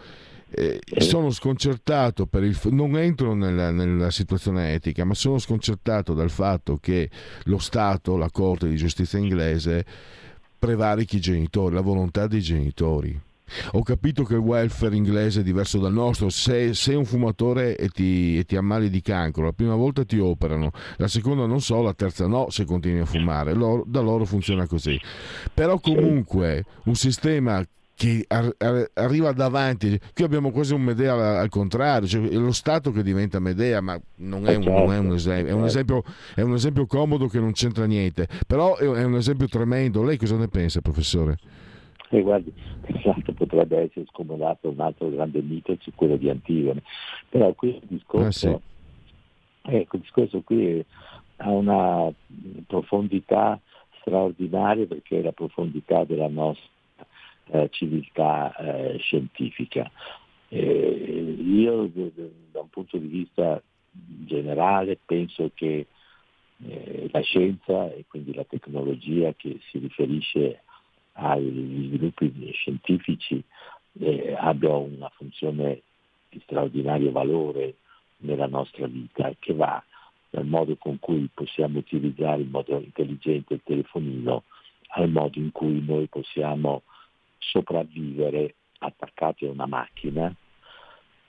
[0.56, 6.30] eh, sono sconcertato per il non entro nella, nella, situazione etica, ma sono sconcertato dal
[6.30, 7.10] fatto che
[7.45, 9.84] lo Stato, la Corte di giustizia inglese,
[10.60, 13.19] prevarichi i genitori, la volontà dei genitori.
[13.71, 16.29] Ho capito che il welfare inglese è diverso dal nostro.
[16.29, 20.17] Se sei un fumatore e ti, e ti, ammali di cancro, la prima volta ti
[20.17, 23.53] operano, la seconda non so, la terza no se continui a fumare.
[23.53, 24.99] Loro, da loro funziona così.
[25.53, 27.63] Però comunque un sistema
[27.95, 29.99] che ar- arriva davanti.
[30.13, 33.82] Qui abbiamo quasi un Medea al, al contrario, cioè è lo Stato che diventa Medea,
[33.82, 36.03] ma non è un, non è un, esempio, è un esempio,
[36.36, 40.03] è un esempio comodo che non c'entra niente, però è un esempio tremendo.
[40.03, 41.38] Lei cosa ne pensa, professore?
[42.13, 42.54] Eh, guardi,
[42.86, 46.84] esatto, potrebbe essere scomodato un altro grande mito, cioè quello di Antigone,
[47.28, 48.62] però qui il discorso,
[49.63, 49.76] ah, sì.
[49.78, 50.86] il discorso qui
[51.38, 52.13] ha una
[52.67, 53.60] profondità
[53.99, 56.69] straordinaria perché è la profondità della nostra
[57.45, 59.89] eh, civiltà eh, scientifica.
[60.49, 61.89] Eh, io
[62.52, 65.88] da un punto di vista generale penso che
[66.67, 70.62] eh, la scienza e quindi la tecnologia che si riferisce
[71.13, 73.43] agli sviluppi scientifici
[73.99, 75.82] eh, abbia una funzione
[76.30, 77.76] di straordinario valore
[78.17, 79.84] nella nostra vita che va
[80.30, 84.43] dal modo con cui possiamo utilizzare in modo intelligente il telefonino
[84.95, 86.84] al modo in cui noi possiamo
[87.38, 90.34] sopravvivere attaccati a una macchina,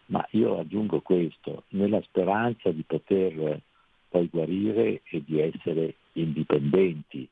[0.06, 3.60] ma io aggiungo questo, nella speranza di poter
[4.08, 7.28] poi guarire e di essere indipendenti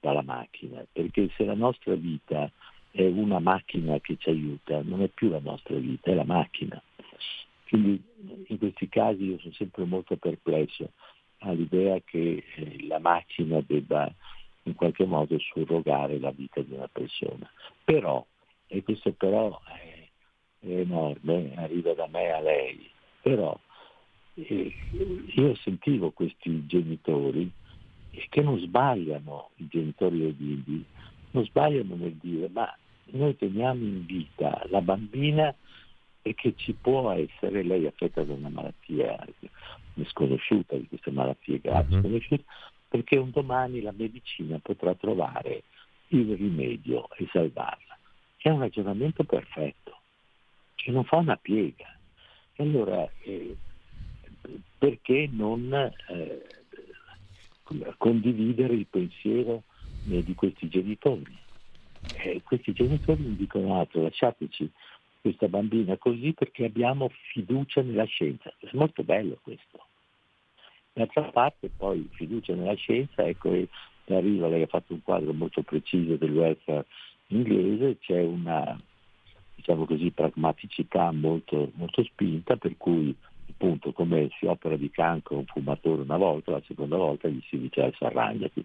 [0.00, 2.50] dalla macchina, perché se la nostra vita
[2.90, 6.80] è una macchina che ci aiuta, non è più la nostra vita, è la macchina.
[7.68, 8.02] Quindi
[8.46, 10.92] in questi casi io sono sempre molto perplesso
[11.38, 14.10] all'idea che eh, la macchina debba
[14.62, 17.50] in qualche modo surrogare la vita di una persona.
[17.84, 18.24] Però,
[18.66, 20.08] e questo però è,
[20.60, 23.58] enorme, arriva da me a lei, però
[24.34, 24.72] eh,
[25.34, 27.50] io sentivo questi genitori
[28.28, 30.84] che non sbagliano, i genitori bimbi,
[31.30, 32.74] non sbagliano nel dire, ma
[33.10, 35.54] noi teniamo in vita la bambina
[36.22, 39.24] e che ci può essere, lei affetta da una malattia
[40.06, 42.00] sconosciuta, di queste malattie gravi Mhm.
[42.00, 42.44] sconosciute,
[42.88, 45.64] perché un domani la medicina potrà trovare
[46.08, 47.98] il rimedio e salvarla.
[48.36, 50.00] È un ragionamento perfetto,
[50.74, 51.96] che non fa una piega.
[52.54, 53.56] E allora eh,
[54.78, 56.57] perché non eh,
[57.96, 59.64] condividere il pensiero
[60.08, 61.36] eh, di questi genitori?
[62.12, 64.70] Eh, questi genitori mi dicono altro, lasciateci
[65.20, 68.52] questa bambina così perché abbiamo fiducia nella scienza.
[68.58, 69.86] È molto bello questo.
[70.92, 73.50] D'altra parte poi fiducia nella scienza, ecco
[74.06, 76.86] arriva, lei ha fatto un quadro molto preciso del welfare
[77.28, 78.80] inglese, c'è una
[79.54, 83.14] diciamo così, pragmaticità molto, molto spinta per cui
[83.58, 87.58] appunto come si opera di cancro un fumatore una volta, la seconda volta gli si
[87.58, 88.64] dice arrangiati.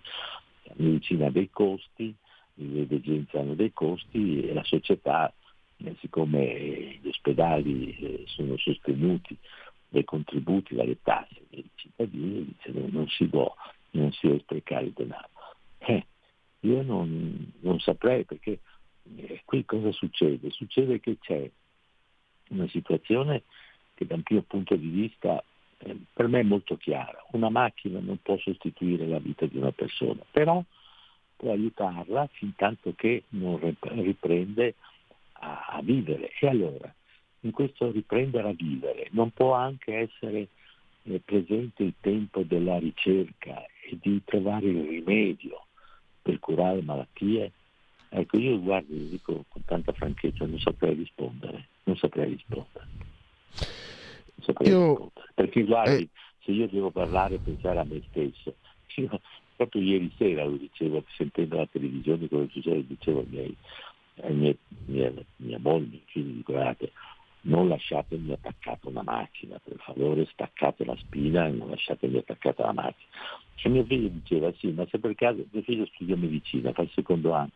[0.66, 2.14] La medicina ha dei costi,
[2.54, 5.34] le degenze hanno dei costi e la società,
[5.78, 9.36] eh, siccome gli ospedali eh, sono sostenuti
[9.90, 13.52] dai contributi, dalle tasse dei cittadini, dice non si può,
[13.92, 15.30] non si deve sprecare il denaro.
[15.80, 16.06] Eh,
[16.62, 18.60] io non, non saprei perché
[19.16, 20.52] eh, qui cosa succede?
[20.52, 21.50] Succede che c'è
[22.50, 23.44] una situazione
[23.94, 25.44] che da un mio punto di vista
[25.80, 27.24] eh, per me è molto chiara.
[27.32, 30.64] Una macchina non può sostituire la vita di una persona, però
[31.36, 34.76] può aiutarla fin tanto che non riprende
[35.34, 36.32] a, a vivere.
[36.40, 36.94] E allora,
[37.42, 40.48] in questo riprendere a vivere, non può anche essere
[41.04, 45.66] eh, presente il tempo della ricerca e di trovare il rimedio
[46.22, 47.52] per curare malattie?
[48.10, 52.88] Ecco, io guardi, lo dico con tanta franchezza, non saprei rispondere, non saprei rispondere.
[54.62, 55.12] Io-.
[55.34, 56.10] Perché guardi, eh.
[56.44, 58.56] se io devo parlare e pensare a me stesso,
[58.96, 59.22] io,
[59.56, 63.56] proprio ieri sera lo dicevo, sentendo la televisione quello che succede, dicevo ai miei,
[64.22, 66.92] ai miei, mia, mia moglie, miei figli, guardate,
[67.46, 72.74] non lasciatemi attaccata una macchina, per favore staccate la spina e non lasciatemi attaccata la
[72.74, 73.10] macchina.
[73.66, 76.92] E mio figlio diceva, sì, ma se per caso, mio figlio studia medicina, fa il
[76.94, 77.52] secondo anno,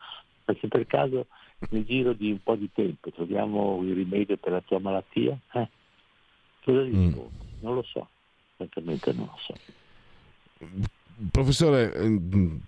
[0.46, 1.28] ma se per caso
[1.70, 5.68] nel giro di un po' di tempo troviamo il rimedio per la tua malattia, eh?
[6.72, 7.14] Cosa Mm.
[7.60, 8.08] Non lo so,
[8.56, 9.56] francamente non lo so.
[11.32, 12.60] Professore, ehm,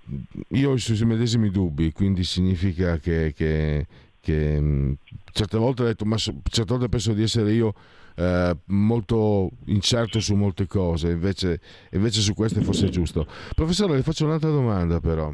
[0.49, 3.85] io ho i suoi medesimi dubbi, quindi significa che, che-
[4.19, 4.97] che, mh,
[5.31, 7.73] certe volte ho detto, ma certe volte penso di essere io
[8.15, 13.27] eh, molto incerto su molte cose, invece, invece su queste forse è giusto.
[13.55, 15.31] Professore, le faccio un'altra domanda però.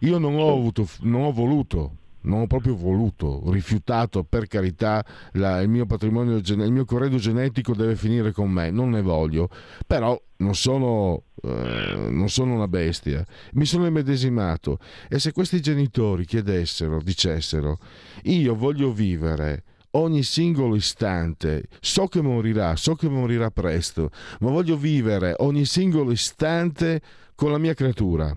[0.00, 5.60] Io non ho, avuto, non ho voluto, non ho proprio voluto, rifiutato per carità la-
[5.60, 9.48] il mio patrimonio, il mio corredo genetico deve finire con me, non ne voglio,
[9.86, 16.24] però non sono, eh, non sono una bestia, mi sono immedesimato e se questi genitori
[16.24, 17.78] chiedessero, dicessero,
[18.24, 24.10] io voglio vivere ogni singolo istante, so che morirà, so che morirà presto,
[24.40, 27.00] ma voglio vivere ogni singolo istante
[27.34, 28.36] con la mia creatura.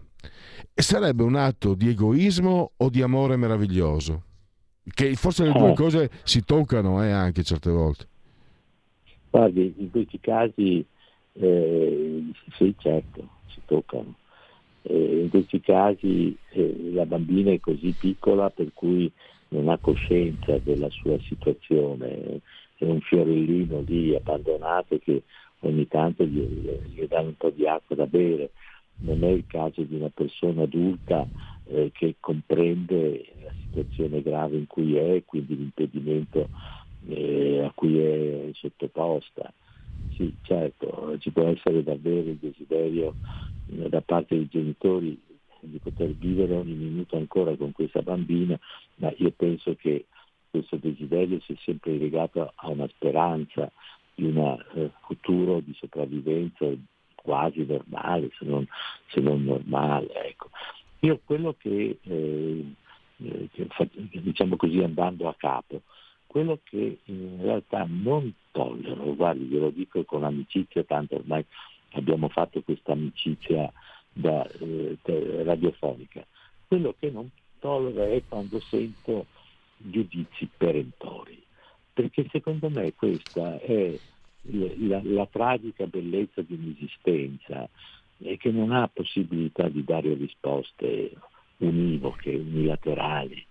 [0.79, 4.21] E sarebbe un atto di egoismo o di amore meraviglioso?
[4.83, 5.73] Che forse le due Eh.
[5.73, 8.05] cose si toccano eh, anche certe volte.
[9.31, 10.85] Guardi, in questi casi
[11.33, 12.23] eh,
[12.55, 14.13] sì, certo, si toccano.
[14.83, 19.11] Eh, in questi casi eh, la bambina è così piccola per cui
[19.47, 22.39] non ha coscienza della sua situazione,
[22.75, 25.23] è un fiorellino lì abbandonato che
[25.61, 26.39] ogni tanto gli,
[26.93, 28.51] gli danno un po' di acqua da bere.
[28.99, 31.27] Non è il caso di una persona adulta
[31.65, 36.49] eh, che comprende la situazione grave in cui è, quindi l'impedimento
[37.07, 39.53] eh, a cui è sottoposta.
[40.15, 43.15] Sì, certo, ci può essere davvero il desiderio
[43.67, 45.19] eh, da parte dei genitori
[45.59, 48.57] di poter vivere ogni minuto ancora con questa bambina,
[48.95, 50.05] ma io penso che
[50.49, 53.71] questo desiderio sia sempre legato a una speranza
[54.15, 56.65] di un eh, futuro di sopravvivenza
[57.27, 58.65] quasi normale, se non,
[59.07, 60.07] se non normale.
[60.27, 60.49] Ecco.
[61.01, 62.65] Io quello che, eh,
[63.17, 63.67] eh, che
[64.21, 65.81] diciamo così andando a capo,
[66.25, 71.43] quello che in realtà non tollero, guardi, glielo dico con amicizia, tanto ormai
[71.91, 73.69] abbiamo fatto questa amicizia
[74.13, 74.97] da, eh,
[75.43, 76.25] radiofonica,
[76.65, 79.25] quello che non tollero è quando sento
[79.75, 81.43] giudizi perentori,
[81.91, 83.99] perché secondo me questa è
[84.51, 87.69] la, la tragica bellezza di un'esistenza
[88.19, 91.11] e che non ha possibilità di dare risposte
[91.57, 93.45] univoche, unilaterali,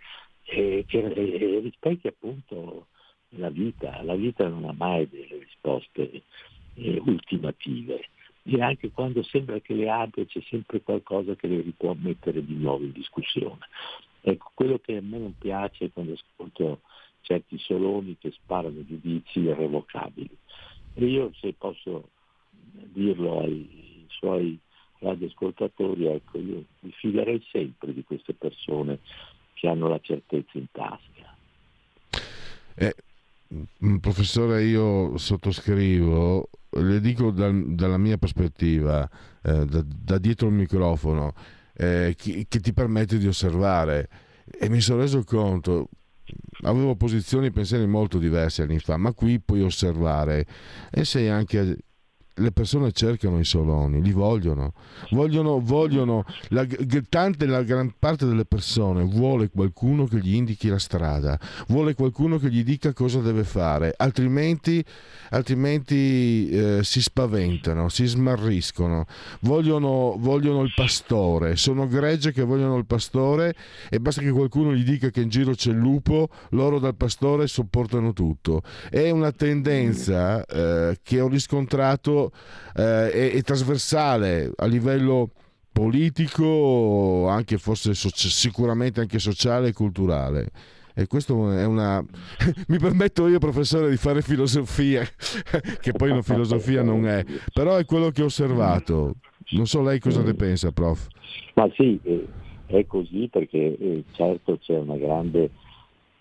[0.44, 2.86] e che e rispecchia appunto
[3.30, 4.02] la vita.
[4.02, 6.22] La vita non ha mai delle risposte
[6.74, 8.08] eh, ultimative
[8.44, 12.54] e anche quando sembra che le abbia c'è sempre qualcosa che le può mettere di
[12.54, 13.66] nuovo in discussione.
[14.20, 16.80] Ecco, quello che a me non piace quando ascolto
[17.22, 20.36] certi soloni che sparano giudizi irrevocabili.
[20.96, 22.08] Io se posso
[22.92, 24.58] dirlo ai suoi
[24.98, 29.00] radioascoltatori, ecco, io mi fiderei sempre di queste persone
[29.54, 31.36] che hanno la certezza in tasca.
[32.74, 32.94] Eh,
[33.84, 39.08] mm, professore, io sottoscrivo, le dico da, dalla mia prospettiva,
[39.42, 41.34] eh, da, da, dietro il microfono,
[41.74, 44.08] eh, che, che ti permette di osservare
[44.46, 45.88] e mi sono reso conto,
[46.62, 50.46] avevo posizioni e pensieri molto diversi anni fa, ma qui puoi osservare
[50.90, 51.78] e sei anche
[52.38, 54.74] le persone cercano i soloni, li vogliono,
[55.10, 56.66] vogliono, vogliono la,
[57.08, 62.38] tante, la gran parte delle persone vuole qualcuno che gli indichi la strada, vuole qualcuno
[62.38, 64.84] che gli dica cosa deve fare, altrimenti,
[65.30, 69.06] altrimenti eh, si spaventano, si smarriscono,
[69.40, 73.54] vogliono, vogliono il pastore, sono gregge che vogliono il pastore
[73.88, 77.46] e basta che qualcuno gli dica che in giro c'è il lupo, loro dal pastore
[77.46, 78.60] sopportano tutto.
[78.90, 82.25] È una tendenza eh, che ho riscontrato
[82.74, 85.30] eh, è, è, trasversale a livello
[85.72, 90.50] politico, anche forse so- sicuramente anche sociale e culturale.
[90.94, 92.02] E questo è una.
[92.68, 95.02] Mi permetto io, professore, di fare filosofia,
[95.80, 97.22] che poi una filosofia non è,
[97.52, 99.16] però è quello che ho osservato.
[99.50, 101.06] Non so lei cosa ne pensa, prof.
[101.54, 102.00] Ma sì,
[102.66, 105.50] è così perché eh, certo c'è una grande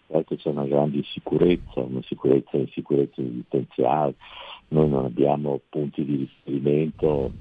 [0.08, 4.16] certo c'è una grande insicurezza, una sicurezza, insicurezza esistenziale,
[4.70, 7.32] noi non abbiamo punti di riferimento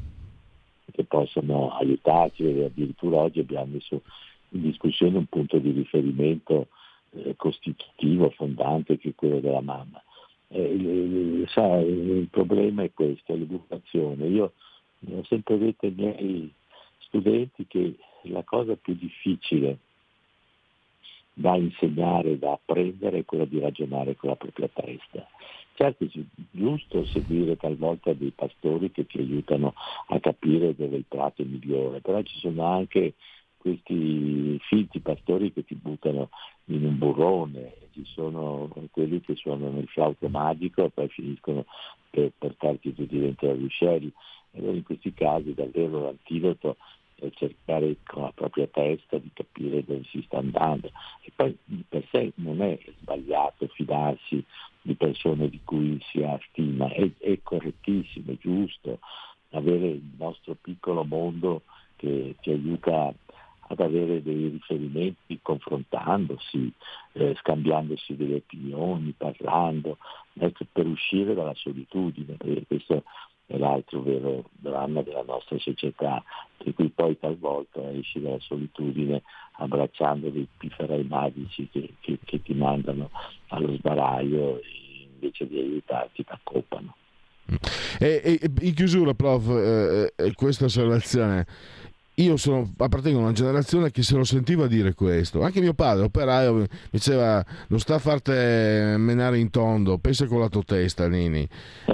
[0.90, 4.02] che possano aiutarci addirittura oggi abbiamo messo
[4.50, 6.68] in discussione un punto di riferimento
[7.10, 10.02] eh, costitutivo, fondante, che è quello della mamma.
[10.48, 14.26] Eh, il, sa, il, problema è questo, l'educazione.
[14.26, 14.52] Io
[15.10, 16.52] ho sempre detto ai miei
[16.98, 19.78] studenti che la cosa più difficile
[21.34, 25.26] da insegnare, da apprendere è quella di ragionare con la propria testa.
[25.74, 26.08] Certo è
[26.52, 29.74] giusto seguire talvolta dei pastori che ti aiutano
[30.08, 33.14] a capire dove il prato è migliore, però ci sono anche
[33.56, 36.28] questi finti pastori che ti buttano
[36.66, 41.64] in un burrone, ci sono quelli che suonano il flauto magico e poi finiscono
[42.10, 44.12] per portarti tutti dentro a ruscelli.
[44.52, 46.76] Allora in questi casi davvero l'antidoto
[47.16, 50.90] è cercare con la propria testa di capire dove si sta andando.
[51.22, 51.56] E poi
[51.88, 54.44] per sé non è sbagliato fidarsi
[54.82, 58.98] di persone di cui si ha stima, è, è correttissimo, è giusto
[59.50, 61.62] avere il nostro piccolo mondo
[61.96, 63.14] che ci aiuta
[63.66, 66.70] ad avere dei riferimenti confrontandosi,
[67.12, 69.96] eh, scambiandosi delle opinioni, parlando,
[70.34, 73.04] ecco, per uscire dalla solitudine, perché questo
[73.58, 76.22] l'altro vero dramma della nostra società,
[76.56, 82.54] per cui poi talvolta esci dalla solitudine abbracciando dei pifferei magici che, che, che ti
[82.54, 83.10] mandano
[83.48, 86.96] allo sbaraglio e invece di aiutarti ti accoppano.
[87.98, 91.46] E, e, in chiusura, prof, eh, eh, questa osservazione
[92.16, 95.42] io sono, appartengo a una generazione che se lo sentiva dire questo.
[95.42, 100.48] Anche mio padre, operaio, diceva non sta a farti menare in tondo, pensa con la
[100.48, 101.48] tua testa, Nini.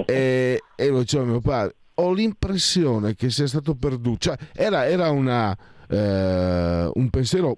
[0.05, 1.75] E, e lo diceva mio padre.
[1.95, 4.17] Ho l'impressione che sia stato perduto.
[4.19, 5.55] Cioè, era, era una,
[5.87, 7.57] eh, un pensiero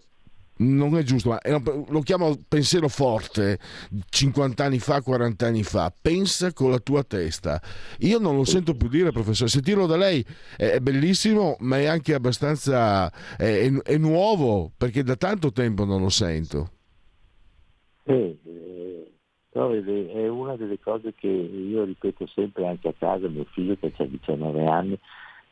[0.64, 3.60] non è giusto, ma è un, lo chiamo pensiero forte
[4.10, 5.94] 50 anni fa, 40 anni fa.
[6.00, 7.62] Pensa con la tua testa.
[8.00, 9.50] Io non lo sento più dire, professore.
[9.50, 10.26] Sentirlo da lei
[10.58, 16.02] è, è bellissimo, ma è anche abbastanza è, è, nuovo perché da tanto tempo non
[16.02, 16.70] lo sento.
[18.06, 19.12] Eh, eh,
[19.52, 24.06] è una delle cose che io ripeto sempre anche a casa, mio figlio che ha
[24.06, 25.00] 19 anni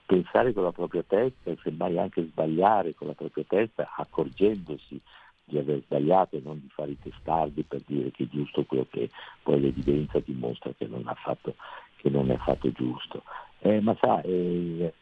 [0.06, 5.00] pensare con la propria testa e semmai anche sbagliare con la propria testa accorgendosi
[5.44, 8.88] di aver sbagliato e non di fare i testardi per dire che è giusto quello
[8.90, 9.10] che
[9.44, 11.56] poi l'evidenza dimostra che non, fatto,
[11.98, 13.24] che non è affatto giusto.
[13.60, 14.94] Eh, ma sa, eh,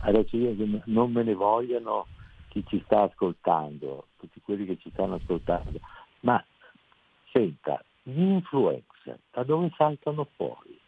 [0.00, 2.06] adesso io non me ne vogliano
[2.48, 5.80] chi ci sta ascoltando, tutti quelli che ci stanno ascoltando,
[6.20, 6.42] ma
[7.32, 10.78] senta, gli influencer da dove saltano fuori?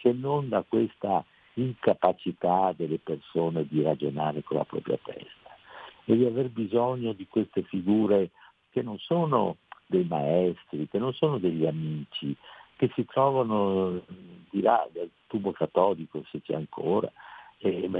[0.00, 1.24] Se non da questa
[1.56, 5.56] incapacità delle persone di ragionare con la propria testa
[6.04, 8.30] e di aver bisogno di queste figure
[8.70, 12.36] che non sono dei maestri, che non sono degli amici,
[12.76, 14.02] che si trovano
[14.50, 17.10] di là del tubo catodico se c'è ancora,
[17.58, 17.90] e,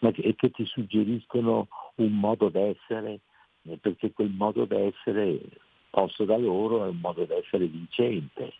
[0.00, 3.20] e che ti suggeriscono un modo d'essere,
[3.80, 5.40] perché quel modo d'essere
[5.90, 8.52] posto da loro è un modo d'essere vincente.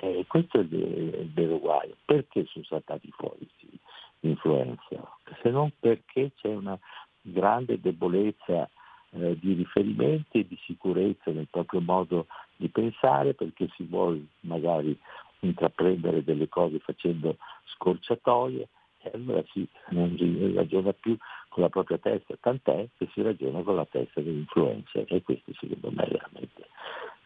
[0.00, 1.96] E questo è il, vero guaio.
[2.04, 3.78] Perché sono saltati fuori questi
[4.20, 5.02] influencer?
[5.42, 6.78] Se non perché c'è una
[7.20, 8.68] grande debolezza
[9.10, 12.26] eh, di riferimenti e di sicurezza nel proprio modo
[12.56, 14.98] di pensare perché si vuole magari
[15.40, 17.36] intraprendere delle cose facendo
[17.74, 18.68] scorciatoie
[19.00, 20.16] e allora si non
[20.54, 21.16] ragiona più
[21.48, 25.90] con la propria testa, tant'è che si ragiona con la testa dell'influencer e questo secondo
[25.90, 26.66] me è veramente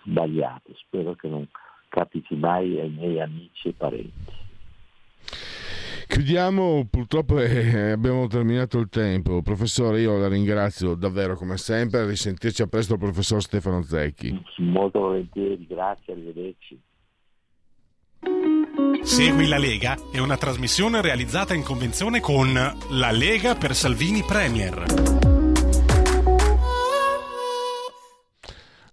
[0.04, 0.74] sbagliato.
[0.74, 1.48] Spero che non
[1.92, 4.40] capiti mai ai miei amici e parenti.
[6.06, 9.42] Chiudiamo, purtroppo eh, abbiamo terminato il tempo.
[9.42, 12.00] Professore, io la ringrazio davvero come sempre.
[12.00, 14.42] A risentirci a presto, professor Stefano Zecchi.
[14.58, 16.80] Molto volentieri, grazie, arrivederci.
[19.02, 25.31] Segui la Lega è una trasmissione realizzata in convenzione con La Lega per Salvini Premier.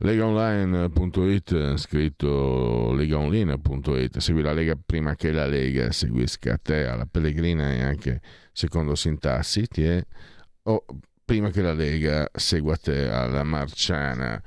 [0.01, 7.83] legaonline.it scritto legaonline.it segui la Lega prima che la Lega seguisca te alla Pellegrina e
[7.83, 8.21] anche
[8.53, 10.03] secondo sintassi ti è,
[10.63, 10.85] o
[11.25, 14.41] prima che la Lega segua te alla Marciana.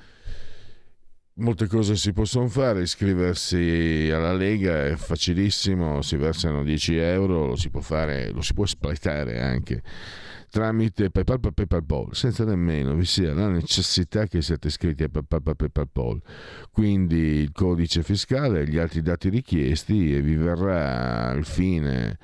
[1.35, 7.57] Molte cose si possono fare iscriversi alla Lega è facilissimo si versano 10 euro lo
[7.57, 9.83] si può fare lo si può espletare anche
[10.53, 16.21] tramite PayPal PayPal senza nemmeno vi sia la necessità che siate iscritti a PayPal PayPal
[16.71, 22.19] quindi il codice fiscale e gli altri dati richiesti e vi verrà al fine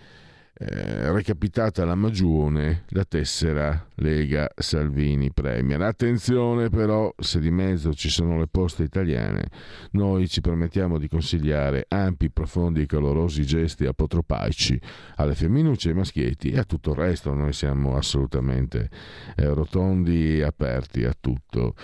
[0.61, 5.81] eh, recapitata la magione la tessera Lega Salvini Premier.
[5.83, 9.49] Attenzione però, se di mezzo ci sono le poste italiane,
[9.93, 14.81] noi ci permettiamo di consigliare ampi, profondi e calorosi gesti apotropaici
[15.17, 17.33] alle femminucce ai maschietti e a tutto il resto.
[17.35, 18.91] Noi siamo assolutamente
[19.37, 21.75] eh, rotondi e aperti a tutto.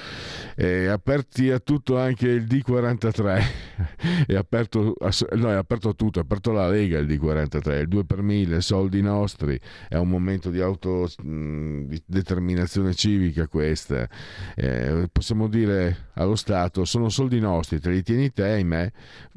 [0.56, 3.42] E aperti a tutto anche il D43.
[4.26, 4.94] è aperto,
[5.32, 8.60] no, è aperto a tutto, è aperto la Lega il D43, il 2 per 1000,
[8.64, 14.08] soldi nostri, è un momento di auto mh, di determinazione civica questa.
[14.56, 18.90] Eh, possiamo dire allo Stato, sono soldi nostri, te li tieni te, ahimè,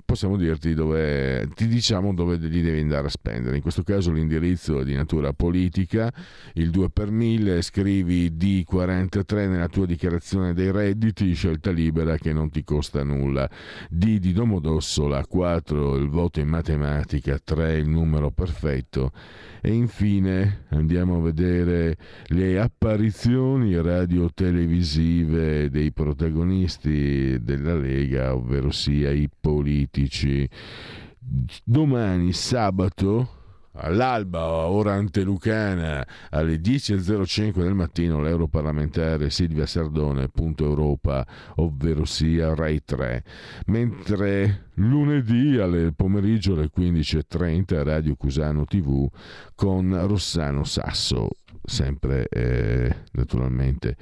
[0.06, 3.58] possiamo dirti dove, ti diciamo dove li devi andare a spendere.
[3.58, 6.12] In questo caso l'indirizzo è di natura politica,
[6.54, 12.50] il 2 per 1000, scrivi D43 nella tua dichiarazione dei redditi, scelta libera che non
[12.50, 13.50] ti costa nulla.
[13.90, 19.12] D di Domodossola, 4 il voto in matematica, 3 il numero perfetto
[19.62, 21.98] e infine andiamo a vedere
[22.28, 30.48] le apparizioni radio-televisive dei protagonisti della Lega, ovvero sia i politici.
[31.64, 33.37] Domani sabato
[33.78, 41.26] all'alba, ora antelucana, alle 10.05 del mattino, l'europarlamentare Silvia Sardone, punto Europa,
[41.56, 43.24] ovvero sia Rai 3,
[43.68, 49.08] mentre lunedì alle pomeriggio alle 15.30 Radio Cusano TV
[49.56, 51.30] con Rossano Sasso,
[51.64, 53.96] sempre eh, naturalmente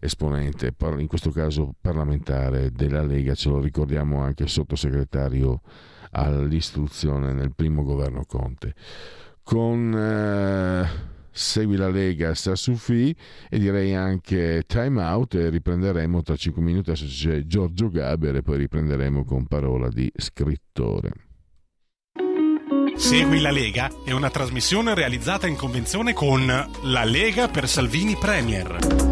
[0.00, 5.60] esponente, in questo caso parlamentare della Lega, ce lo ricordiamo anche sottosegretario
[6.12, 8.74] all'istruzione nel primo governo Conte
[9.42, 13.16] con eh, Segui la Lega sta su FI
[13.48, 18.42] e direi anche time out e riprenderemo tra 5 minuti adesso c'è Giorgio Gaber e
[18.42, 21.10] poi riprenderemo con parola di scrittore.
[22.94, 29.11] Segui la Lega è una trasmissione realizzata in convenzione con La Lega per Salvini Premier.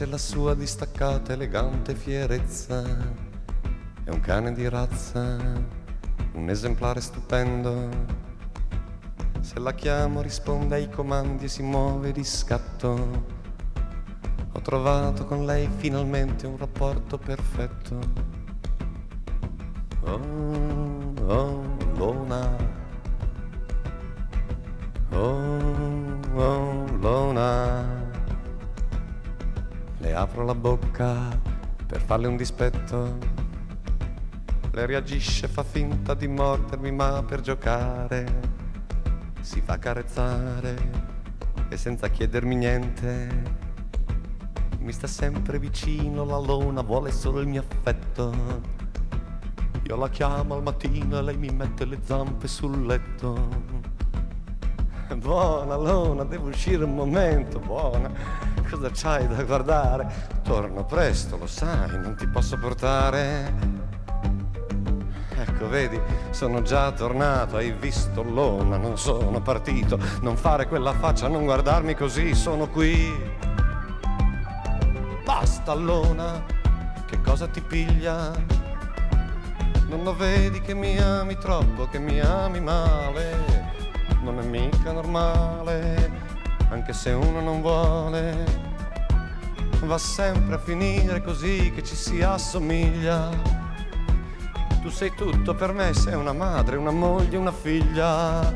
[0.00, 2.82] Piace la sua distaccata, elegante fierezza.
[4.02, 5.36] È un cane di razza,
[6.32, 7.86] un esemplare stupendo.
[9.40, 13.26] Se la chiamo risponde ai comandi e si muove di scatto.
[14.52, 17.98] Ho trovato con lei finalmente un rapporto perfetto.
[20.00, 22.56] Oh, oh, Luna.
[25.10, 25.58] Oh,
[26.36, 27.99] oh, Luna.
[30.00, 31.28] Le apro la bocca
[31.86, 33.16] per farle un dispetto.
[34.72, 38.58] Le reagisce, fa finta di mordermi, ma per giocare
[39.40, 41.08] si fa carezzare
[41.68, 43.68] e senza chiedermi niente
[44.80, 48.34] mi sta sempre vicino, la luna vuole solo il mio affetto.
[49.84, 53.79] Io la chiamo al mattino e lei mi mette le zampe sul letto.
[55.20, 58.10] Buona luna, devo uscire un momento, buona.
[58.70, 60.06] Cosa c'hai da guardare?
[60.44, 63.52] Torno presto, lo sai, non ti posso portare.
[65.34, 66.00] Ecco, vedi,
[66.30, 69.98] sono già tornato, hai visto l'ona, non sono partito.
[70.20, 73.12] Non fare quella faccia, non guardarmi così, sono qui.
[75.24, 76.44] Basta, lona,
[77.06, 78.30] che cosa ti piglia?
[79.88, 83.59] Non lo vedi che mi ami troppo, che mi ami male?
[84.30, 86.08] Non è mica normale,
[86.68, 88.44] anche se uno non vuole.
[89.82, 93.28] Va sempre a finire così che ci si assomiglia
[94.80, 98.54] tu sei tutto per me, sei una madre, una moglie, una figlia.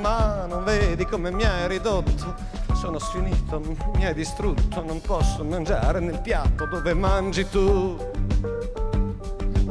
[0.00, 2.34] Ma non vedi come mi hai ridotto?
[2.74, 3.60] Sono sfinito,
[3.94, 7.96] mi hai distrutto, non posso mangiare nel piatto dove mangi tu.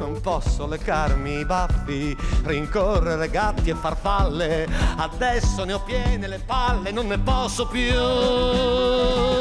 [0.10, 4.68] Non posso leccarmi i baffi, rincorrere gatti e farfalle.
[4.98, 9.39] Adesso ne ho piene le palle, non ne posso più.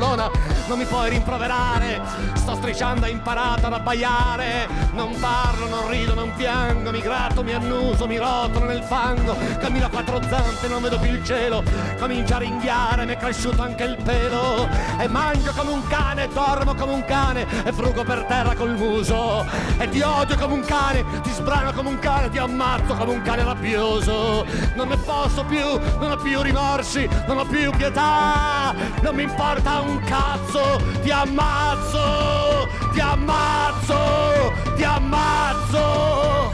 [0.00, 0.30] Lona,
[0.66, 2.00] non mi puoi rimproverare,
[2.32, 7.52] sto strisciando e imparato ad abbaiare, non parlo, non rido, non piango, mi gratto, mi
[7.52, 11.62] annuso, mi rotolo nel fango, cammino a quattro zampe, non vedo più il cielo,
[11.98, 14.66] comincia a ringhiare, mi è cresciuto anche il pelo,
[14.98, 19.44] e mangio come un cane, dormo come un cane, e frugo per terra col muso,
[19.76, 23.20] e ti odio come un cane, ti sbrano come un cane, ti ammazzo come un
[23.20, 24.46] cane rabbioso,
[24.76, 29.80] non ne posso più, non ho più rimorsi, non ho più pietà, non mi importa
[29.80, 36.50] un cazzo, ti ammazzo, ti ammazzo, ti ammazzo.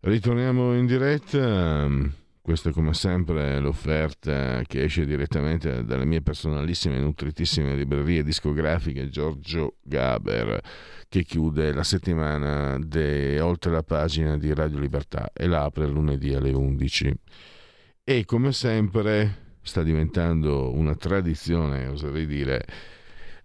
[0.00, 2.26] Ritorniamo in diretta.
[2.48, 9.10] Questa è come sempre l'offerta che esce direttamente dalle mie personalissime e nutritissime librerie discografiche
[9.10, 10.58] Giorgio Gaber
[11.10, 16.32] che chiude la settimana de oltre la pagina di Radio Libertà e la apre lunedì
[16.32, 17.14] alle 11.
[18.02, 22.64] E come sempre sta diventando una tradizione, oserei dire,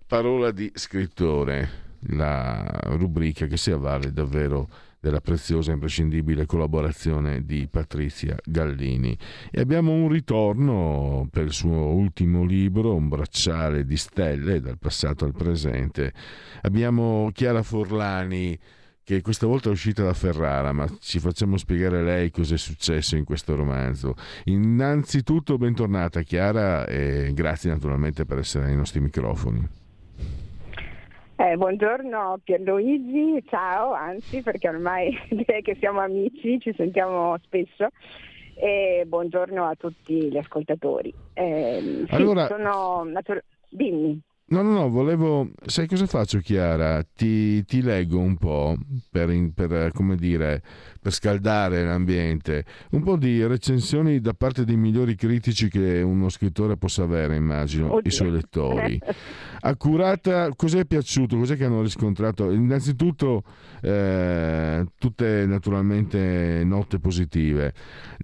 [0.08, 4.70] parola di scrittore, la rubrica che si avvale davvero
[5.04, 9.18] della preziosa e imprescindibile collaborazione di Patrizia Gallini.
[9.52, 15.26] E abbiamo un ritorno per il suo ultimo libro, Un bracciale di stelle, dal passato
[15.26, 16.14] al presente.
[16.62, 18.58] Abbiamo Chiara Forlani
[19.04, 23.18] che questa volta è uscita da Ferrara, ma ci facciamo spiegare lei cosa è successo
[23.18, 24.16] in questo romanzo.
[24.46, 29.83] Innanzitutto bentornata Chiara e grazie naturalmente per essere ai nostri microfoni.
[31.36, 37.88] Eh, buongiorno Pierluigi, ciao, anzi perché ormai direi che siamo amici, ci sentiamo spesso
[38.56, 41.12] e buongiorno a tutti gli ascoltatori.
[41.34, 44.22] Eh, allora, sì, sono natur- dimmi.
[44.46, 45.50] No, no, no, volevo...
[45.66, 47.02] Sai cosa faccio Chiara?
[47.02, 48.76] Ti, ti leggo un po'
[49.10, 50.62] per, per, come dire,
[51.02, 56.78] per scaldare l'ambiente, un po' di recensioni da parte dei migliori critici che uno scrittore
[56.78, 58.02] possa avere, immagino, Oddio.
[58.04, 59.00] i suoi lettori.
[59.66, 61.38] Accurata, cos'è piaciuto?
[61.38, 62.52] Cos'è che hanno riscontrato?
[62.52, 63.44] Innanzitutto
[63.82, 67.74] eh, tutte naturalmente note positive,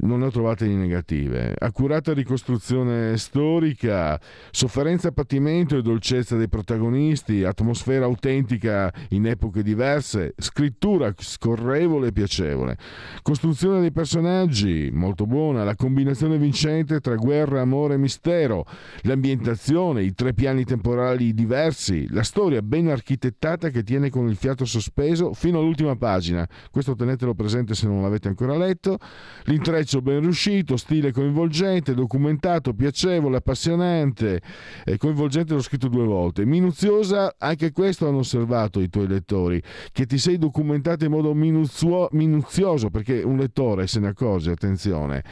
[0.02, 1.56] non ne ho trovate di negative.
[1.58, 4.20] Accurata ricostruzione storica,
[4.52, 12.78] sofferenza, patimento e dolcezza dei protagonisti, atmosfera autentica in epoche diverse, scrittura scorrevole e piacevole.
[13.22, 18.66] Costruzione dei personaggi molto buona, la combinazione vincente tra guerra, amore e mistero,
[19.04, 24.66] l'ambientazione, i tre piani temporali diversi, la storia ben architettata che tiene con il fiato
[24.66, 26.48] sospeso fino all'ultima pagina.
[26.72, 28.98] Questo tenetelo presente se non l'avete ancora letto.
[29.46, 34.42] L'intreccio ben riuscito, stile coinvolgente, documentato, piacevole, appassionante,
[34.84, 36.46] e coinvolgente l'ho scritto due volte.
[36.46, 39.62] Minuziosa, anche questo hanno osservato i tuoi lettori,
[39.92, 45.24] che ti sei documentato in modo minuzio- minuzioso, perché un lettore se ne accorge, attenzione.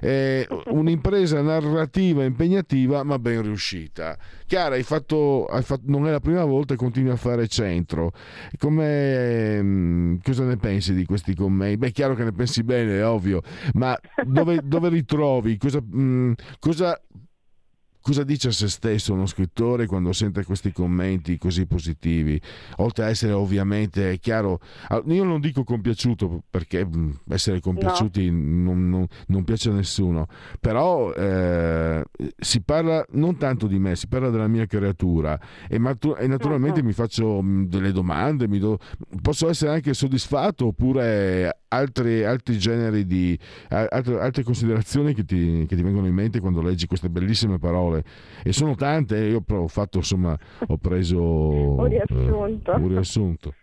[0.00, 4.18] È un'impresa narrativa impegnativa ma ben riuscita.
[4.46, 5.41] Chiara, hai fatto,
[5.84, 8.12] non è la prima volta e continui a fare centro.
[8.58, 11.76] Come, mm, cosa ne pensi di questi commenti?
[11.76, 13.42] Beh, è chiaro che ne pensi bene, è ovvio,
[13.74, 15.56] ma dove, dove ritrovi?
[15.56, 17.00] Cosa, mh, mm, cosa
[18.02, 22.40] cosa dice a se stesso uno scrittore quando sente questi commenti così positivi?
[22.78, 24.60] Oltre a essere ovviamente, chiaro,
[25.06, 28.72] io non dico compiaciuto perché mm, essere compiaciuti no.
[28.72, 30.26] non, non, non, piace a nessuno,
[30.60, 32.04] però eh,
[32.36, 35.38] si parla non tanto di me, si parla della mia creatura
[35.68, 36.86] e, matu- e naturalmente uh-huh.
[36.86, 38.78] mi faccio mm, delle domande, do-
[39.22, 45.74] posso essere anche soddisfatto oppure altri, altri generi di altre, altre considerazioni che ti, che
[45.74, 48.04] ti vengono in mente quando leggi queste bellissime parole
[48.44, 51.20] e sono tante, eh, io ho fatto insomma, ho preso
[51.80, 52.72] un riassunto.
[52.72, 53.54] Eh, un riassunto.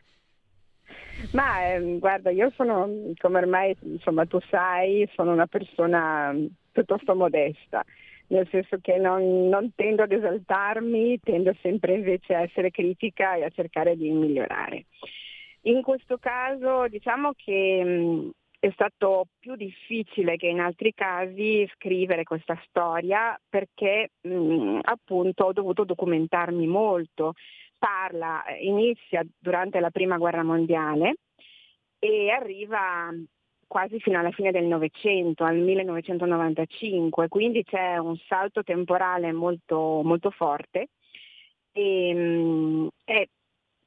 [1.31, 2.87] Ma eh, guarda, io sono,
[3.17, 6.33] come ormai insomma, tu sai, sono una persona
[6.71, 7.83] piuttosto modesta,
[8.27, 13.43] nel senso che non, non, tendo ad esaltarmi, tendo sempre invece a essere critica e
[13.43, 14.85] a cercare di migliorare.
[15.63, 18.29] In questo caso diciamo che mh,
[18.59, 25.53] è stato più difficile che in altri casi scrivere questa storia perché mh, appunto ho
[25.53, 27.33] dovuto documentarmi molto.
[27.77, 31.15] Parla, inizia durante la prima guerra mondiale
[31.97, 33.09] e arriva
[33.67, 40.31] quasi fino alla fine del Novecento, al 1995, quindi c'è un salto temporale molto, molto
[40.31, 40.87] forte
[41.71, 43.29] e, e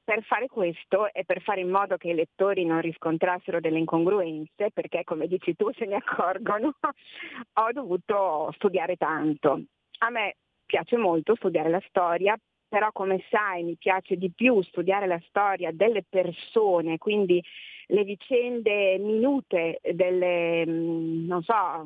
[0.04, 4.70] per fare questo e per fare in modo che i lettori non riscontrassero delle incongruenze,
[4.72, 6.74] perché come dici tu se ne accorgono,
[7.54, 9.62] ho dovuto studiare tanto.
[9.98, 10.36] A me
[10.66, 12.36] piace molto studiare la storia,
[12.68, 17.42] però come sai mi piace di più studiare la storia delle persone, quindi
[17.88, 21.84] le vicende minute delle, mm, non so,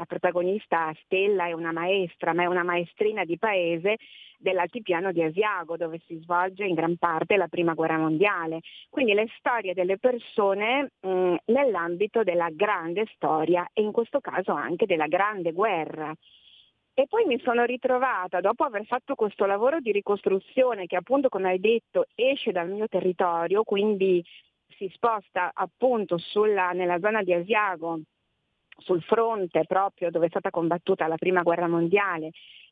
[0.00, 3.98] la protagonista Stella è una maestra, ma è una maestrina di paese
[4.38, 8.60] dell'altipiano di Asiago, dove si svolge in gran parte la prima guerra mondiale.
[8.88, 14.52] Quindi le storie delle persone mh, mm, nell'ambito della grande storia e in questo caso
[14.52, 16.14] anche della grande guerra.
[16.94, 21.50] E poi mi sono ritrovata, dopo aver fatto questo lavoro di ricostruzione che appunto come
[21.50, 24.24] hai detto esce dal mio territorio, quindi
[24.78, 28.00] si sposta appunto sulla, nella zona di Asiago,
[28.80, 32.30] sul fronte proprio dove è stata combattuta la prima guerra mondiale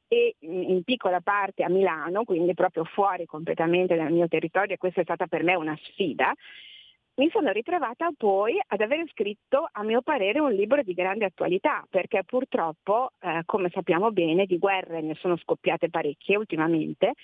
[0.08, 5.02] e in piccola parte a Milano, quindi proprio fuori completamente dal mio territorio e questa
[5.02, 6.32] è stata per me una sfida,
[7.18, 11.84] mi sono ritrovata poi ad aver scritto, a mio parere, un libro di grande attualità,
[11.90, 17.14] perché purtroppo, eh, come sappiamo bene, di guerre ne sono scoppiate parecchie ultimamente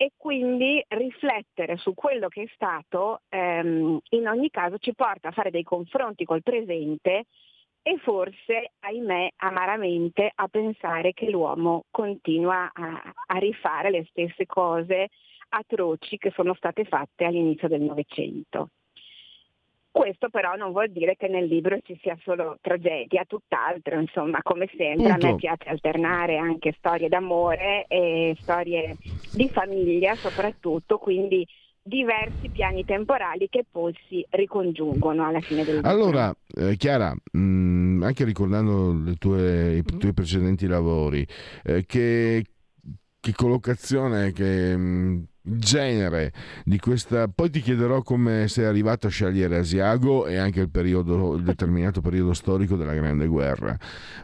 [0.00, 5.32] e quindi riflettere su quello che è stato ehm, in ogni caso ci porta a
[5.32, 7.24] fare dei confronti col presente
[7.88, 15.08] e forse, ahimè, amaramente a pensare che l'uomo continua a, a rifare le stesse cose
[15.48, 18.68] atroci che sono state fatte all'inizio del Novecento.
[19.90, 24.68] Questo però non vuol dire che nel libro ci sia solo tragedia, tutt'altro, insomma, come
[24.76, 25.26] sempre Punto.
[25.26, 28.98] a me piace alternare anche storie d'amore e storie
[29.32, 31.46] di famiglia soprattutto, quindi
[31.88, 35.90] diversi piani temporali che poi si ricongiungono alla fine del libro.
[35.90, 41.26] Allora, eh, Chiara, mh, mm, anche ricordando tue, i tuoi precedenti lavori,
[41.64, 42.44] eh, che,
[43.18, 44.76] che collocazione, che...
[44.76, 46.32] Mh, mm, genere
[46.64, 47.28] di questa.
[47.28, 52.00] Poi ti chiederò come sei arrivato a scegliere Asiago e anche il, periodo, il determinato
[52.00, 53.76] periodo storico della Grande Guerra.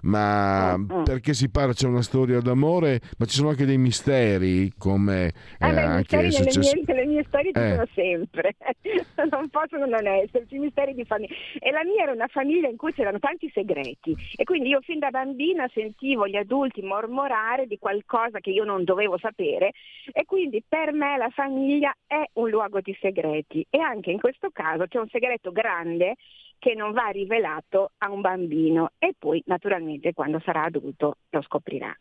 [0.03, 1.03] Ma mm, mm.
[1.05, 5.33] perché si parla, c'è una storia d'amore, ma ci sono anche dei misteri, come eh,
[5.59, 6.61] beh, anche misteri successo...
[6.61, 7.71] nelle, mie, nelle mie storie ci eh.
[7.71, 8.57] sono sempre,
[9.31, 11.35] non possono non esserci misteri di famiglia.
[11.59, 14.99] E la mia era una famiglia in cui c'erano tanti segreti e quindi io fin
[14.99, 19.73] da bambina sentivo gli adulti mormorare di qualcosa che io non dovevo sapere
[20.13, 24.51] e quindi per me la famiglia è un luogo di segreti e anche in questo
[24.51, 26.17] caso c'è un segreto grande
[26.59, 31.95] che non va rivelato a un bambino e poi naturalmente quando sarà adulto lo scoprirà.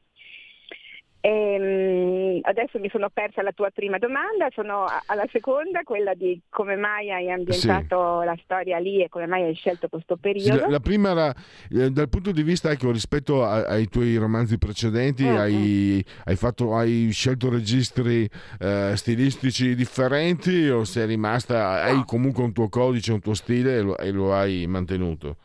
[1.26, 6.76] Ehm, adesso mi sono persa la tua prima domanda, sono alla seconda, quella di come
[6.76, 8.26] mai hai ambientato sì.
[8.26, 10.51] la storia lì e come mai hai scelto questo periodo.
[10.51, 11.34] Sì, la, la, prima era
[11.71, 15.38] eh, dal punto di vista ecco, rispetto a, ai tuoi romanzi precedenti, uh-huh.
[15.38, 21.69] hai, hai, fatto, hai, scelto registri eh, stilistici differenti o sei rimasta, no.
[21.69, 25.38] hai comunque un tuo codice, un tuo stile e lo, e lo hai mantenuto?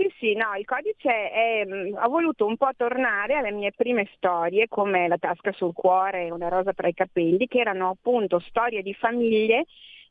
[0.00, 4.08] Sì, sì, no, il codice è, mm, ho voluto un po' tornare alle mie prime
[4.16, 8.38] storie come La tasca sul cuore e Una rosa tra i capelli, che erano appunto
[8.48, 9.66] storie di famiglie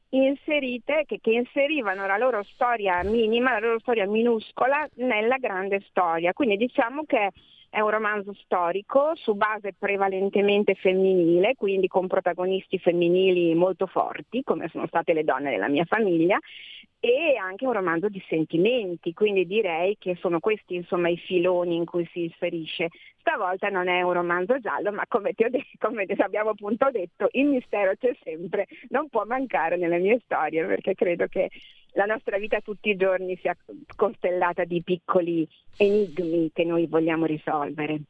[0.09, 6.33] inserite, che, che, inserivano la loro storia minima, la loro storia minuscola nella grande storia.
[6.33, 7.31] Quindi diciamo che
[7.71, 14.67] è un romanzo storico su base prevalentemente femminile, quindi con protagonisti femminili molto forti, come
[14.69, 16.37] sono state le donne della mia famiglia,
[16.99, 21.85] e anche un romanzo di sentimenti, quindi direi che sono questi insomma i filoni in
[21.85, 22.89] cui si inserisce.
[23.19, 27.45] Stavolta non è un romanzo giallo, ma come ti, detto, come abbiamo appunto detto, il
[27.45, 31.49] mistero c'è sempre, non può mancare nelle mie storie, perché credo che
[31.93, 33.55] la nostra vita tutti i giorni sia
[33.95, 35.47] costellata di piccoli
[35.77, 38.01] enigmi che noi vogliamo risolvere.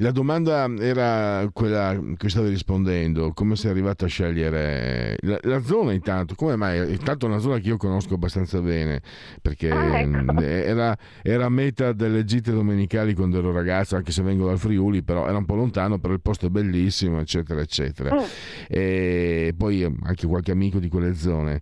[0.00, 5.92] La domanda era quella che stavi rispondendo, come sei arrivato a scegliere la, la, zona
[5.92, 6.92] intanto, come mai?
[6.92, 9.02] Intanto è una zona che io conosco abbastanza bene,
[9.42, 10.40] perché ah, ecco.
[10.40, 15.26] era, era, meta delle gite domenicali quando ero ragazzo, anche se vengo dal Friuli, però
[15.26, 18.14] era un po' lontano, però il posto è bellissimo, eccetera, eccetera.
[18.14, 18.24] Mm.
[18.68, 21.60] E poi anche qualche amico di quelle zone,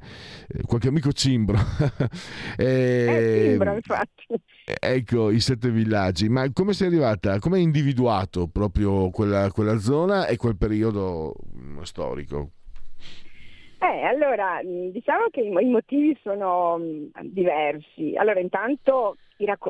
[0.66, 1.57] qualche amico cimbro.
[2.59, 4.26] e, eh, cimbro, infatti.
[4.69, 8.49] Ecco, i sette villaggi, ma come sei arrivata, come hai individuato?
[8.49, 12.51] proprio quella, quella zona e quel periodo mm, storico?
[13.79, 18.14] Eh, allora, mm, diciamo che i motivi sono mm, diversi.
[18.17, 19.19] Allora, intanto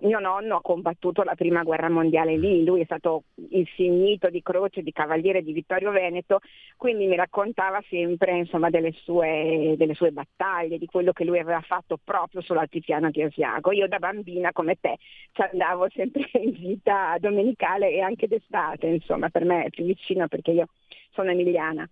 [0.02, 4.82] mio nonno ha combattuto la prima guerra mondiale lì, lui è stato insignito di croce
[4.82, 6.40] di cavaliere di Vittorio Veneto,
[6.76, 11.60] quindi mi raccontava sempre insomma, delle, sue, delle, sue, battaglie, di quello che lui aveva
[11.62, 13.72] fatto proprio sull'altipiano di Asiago.
[13.72, 14.98] Io da bambina come te
[15.32, 20.28] ci andavo sempre in gita domenicale e anche d'estate, insomma per me è più vicino
[20.28, 20.66] perché io
[21.10, 21.88] sono emiliana.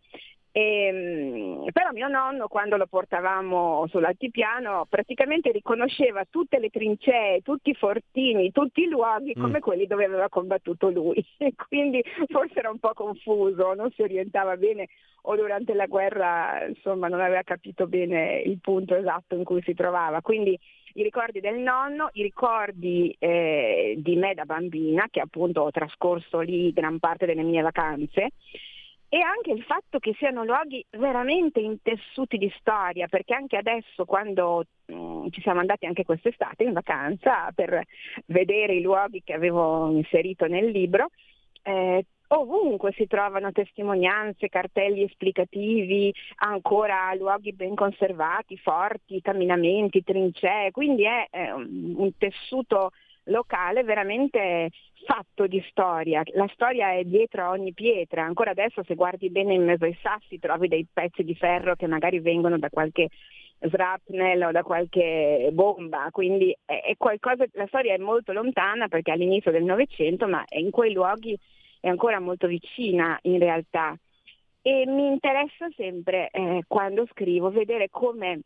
[0.56, 7.70] E, ehm, però mio nonno quando lo portavamo sull'altipiano praticamente riconosceva tutte le trincee, tutti
[7.70, 9.42] i fortini, tutti i luoghi mm.
[9.42, 9.60] come mm.
[9.62, 11.24] quelli dove aveva combattuto lui.
[11.38, 14.86] E quindi forse era un po' confuso, non si orientava bene
[15.22, 19.74] o durante la guerra insomma non aveva capito bene il punto esatto in cui si
[19.74, 20.22] trovava.
[20.22, 20.56] Quindi
[20.92, 26.38] i ricordi del nonno, i ricordi eh, di me da bambina, che appunto ho trascorso
[26.38, 28.30] lì gran parte delle mie vacanze,
[29.14, 34.64] e anche il fatto che siano luoghi veramente intessuti di storia, perché anche adesso quando
[34.92, 37.84] mm, ci siamo andati anche quest'estate in vacanza per
[38.26, 41.10] vedere i luoghi che avevo inserito nel libro,
[41.62, 51.04] eh, ovunque si trovano testimonianze, cartelli esplicativi, ancora luoghi ben conservati, forti, camminamenti, trincee, quindi
[51.04, 52.90] è, è un, un tessuto
[53.24, 54.70] locale veramente
[55.04, 56.22] fatto di storia.
[56.34, 58.24] La storia è dietro a ogni pietra.
[58.24, 61.86] Ancora adesso se guardi bene in mezzo ai sassi trovi dei pezzi di ferro che
[61.86, 63.08] magari vengono da qualche
[63.60, 69.14] shrapnel o da qualche bomba, quindi è, qualcosa, la storia è molto lontana perché è
[69.14, 71.38] all'inizio del Novecento, ma in quei luoghi
[71.80, 73.96] è ancora molto vicina in realtà.
[74.60, 78.40] E mi interessa sempre eh, quando scrivo vedere come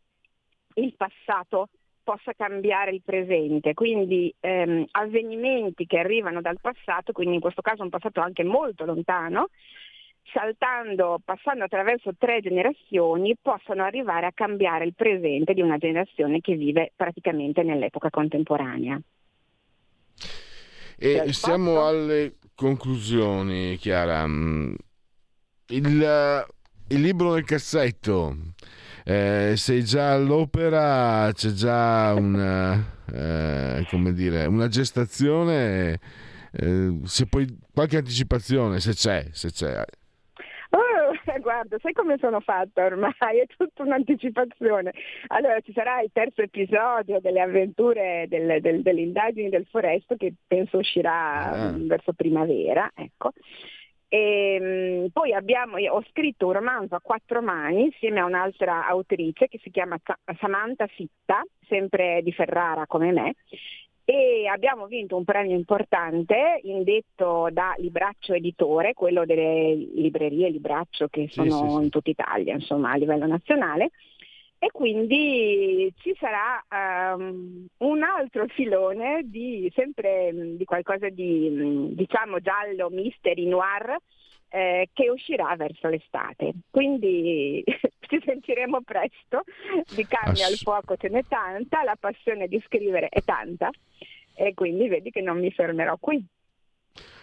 [0.75, 1.69] il passato
[2.09, 7.83] possa cambiare il presente, quindi ehm, avvenimenti che arrivano dal passato, quindi in questo caso
[7.83, 9.49] un passato anche molto lontano,
[10.33, 16.55] saltando, passando attraverso tre generazioni, possono arrivare a cambiare il presente di una generazione che
[16.55, 18.99] vive praticamente nell'epoca contemporanea.
[20.97, 24.25] E siamo alle conclusioni, Chiara.
[24.25, 24.73] Mm,
[25.67, 26.45] il,
[26.87, 28.35] il libro nel cassetto
[29.09, 32.75] eh, sei già all'opera, c'è già una,
[33.11, 35.99] eh, come dire, una gestazione,
[36.51, 39.83] eh, se poi qualche anticipazione, se c'è, se c'è.
[40.69, 43.39] Oh, guarda, sai come sono fatta ormai?
[43.41, 44.93] È tutta un'anticipazione.
[45.29, 50.35] Allora ci sarà il terzo episodio delle avventure del, del, delle indagini del Foresto che
[50.45, 51.73] penso uscirà ah.
[51.75, 52.91] verso primavera.
[52.93, 53.31] Ecco.
[54.09, 59.47] E, ehm, poi abbiamo, ho scritto un romanzo a quattro mani insieme a un'altra autrice
[59.47, 59.97] che si chiama
[60.39, 63.35] Samantha Fitta, sempre di Ferrara come me,
[64.03, 71.27] e abbiamo vinto un premio importante indetto da Libraccio Editore, quello delle librerie Libraccio che
[71.29, 71.83] sono sì, sì, sì.
[71.83, 73.91] in tutta Italia, insomma a livello nazionale.
[74.59, 81.85] E quindi ci sarà um, un altro filone di sempre mm, di qualcosa di mm,
[81.93, 83.95] diciamo giallo, mystery, noir
[84.49, 86.53] eh, che uscirà verso l'estate.
[86.69, 87.63] Quindi
[88.01, 89.43] ci sentiremo presto,
[89.95, 93.69] di carne Ass- al fuoco ce n'è tanta, la passione di scrivere è tanta
[94.35, 96.21] e quindi vedi che non mi fermerò qui.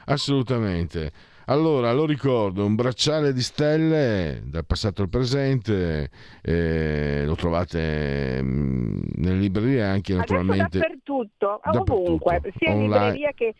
[0.06, 1.34] Assolutamente.
[1.48, 6.10] Allora, lo ricordo, un bracciale di stelle dal passato al presente,
[6.42, 10.78] eh, lo trovate mh, mm, nelle librerie anche naturalmente.
[10.78, 13.54] Dappertutto, dappertutto, ovunque, sia in libreria che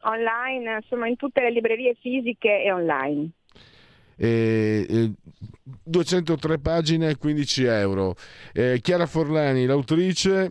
[0.00, 3.30] online, insomma in tutte le librerie fisiche e online.
[4.16, 5.12] Eh, eh,
[5.84, 8.16] 203 pagine, 15 euro.
[8.52, 10.50] Eh, Chiara Forlani, l'autrice,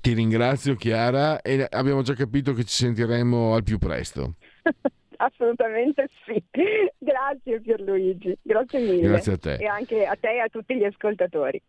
[0.00, 4.36] ti ringrazio Chiara e abbiamo già capito che ci sentiremo al più presto.
[5.16, 6.42] Assolutamente sì.
[6.98, 9.08] Grazie Pierluigi, grazie mille.
[9.08, 9.54] Grazie a te.
[9.54, 11.60] E anche a te e a tutti gli ascoltatori.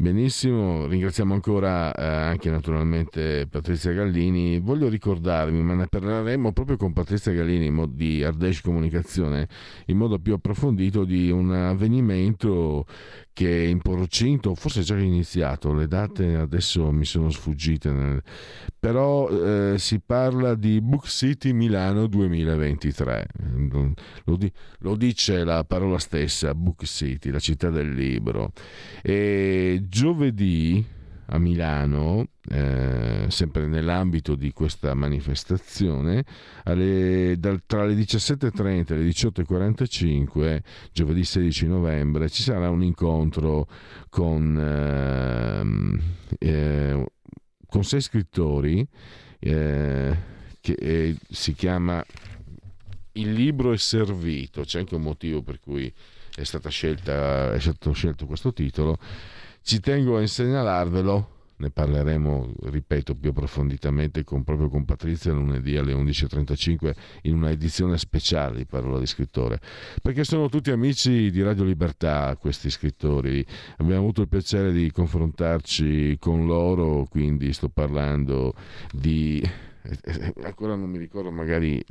[0.00, 4.60] Benissimo, ringraziamo ancora eh, anche naturalmente Patrizia Gallini.
[4.60, 9.48] Voglio ricordarmi, ma ne parleremo proprio con Patrizia Gallini di Ardèche Comunicazione
[9.86, 12.86] in modo più approfondito di un avvenimento
[13.38, 18.20] che è in Porocinto, forse è già iniziato, le date adesso mi sono sfuggite,
[18.76, 23.28] però eh, si parla di Book City Milano 2023,
[24.24, 24.50] lo, di...
[24.80, 28.50] lo, dice la parola stessa, Book City, la città del libro.
[29.02, 30.84] E giovedì
[31.30, 36.24] a Milano, eh, sempre nell'ambito di questa manifestazione,
[36.64, 40.60] alle, dal, tra le 17.30 e le 18.45,
[40.92, 43.68] giovedì 16 novembre, ci sarà un incontro
[44.08, 46.00] con,
[46.38, 47.06] eh, eh,
[47.66, 48.86] con sei scrittori
[49.38, 50.16] eh,
[50.60, 52.02] che eh, si chiama
[53.12, 55.92] Il libro è servito, c'è anche un motivo per cui
[56.34, 58.98] è, stata scelta, è stato scelto questo titolo
[59.68, 65.92] ci tengo a segnalarvelo, ne parleremo, ripeto, più approfonditamente con, proprio con Patrizia lunedì alle
[65.92, 66.92] 11.35
[67.24, 69.60] in una edizione speciale di Parola di Scrittore,
[70.00, 73.44] perché sono tutti amici di Radio Libertà questi scrittori,
[73.76, 78.54] abbiamo avuto il piacere di confrontarci con loro, quindi sto parlando
[78.90, 79.46] di,
[80.44, 81.84] ancora non mi ricordo magari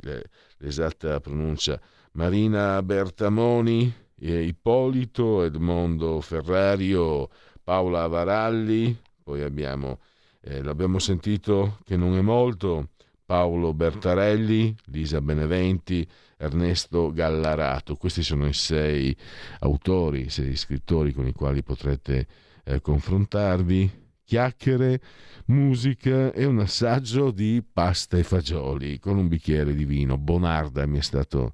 [0.56, 1.80] l'esatta pronuncia,
[2.14, 7.28] Marina Bertamoni, Ippolito, Edmondo Ferrario,
[7.68, 9.98] Paola Varalli, poi abbiamo,
[10.40, 12.92] eh, l'abbiamo sentito che non è molto,
[13.26, 16.08] Paolo Bertarelli, Lisa Beneventi,
[16.38, 17.96] Ernesto Gallarato.
[17.96, 19.14] Questi sono i sei
[19.58, 22.26] autori, i sei scrittori con i quali potrete
[22.64, 24.06] eh, confrontarvi.
[24.24, 25.02] Chiacchiere,
[25.48, 30.16] musica e un assaggio di pasta e fagioli con un bicchiere di vino.
[30.16, 31.52] Bonarda mi è stato,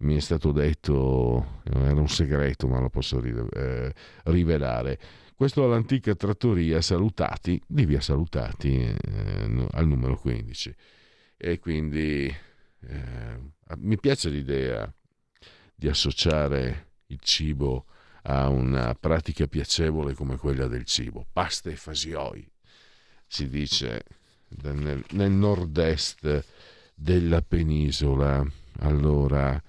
[0.00, 3.94] mi è stato detto, era un segreto ma lo posso eh,
[4.24, 4.98] rivelare.
[5.36, 10.72] Questo all'antica trattoria Salutati, di via Salutati, eh, al numero 15.
[11.36, 13.40] E quindi eh,
[13.78, 14.88] mi piace l'idea
[15.74, 17.86] di associare il cibo
[18.22, 21.26] a una pratica piacevole come quella del cibo.
[21.32, 22.48] Pasta e fasioi,
[23.26, 24.04] si dice
[24.62, 26.44] nel, nel nord-est
[26.94, 28.46] della penisola.
[28.78, 29.60] Allora,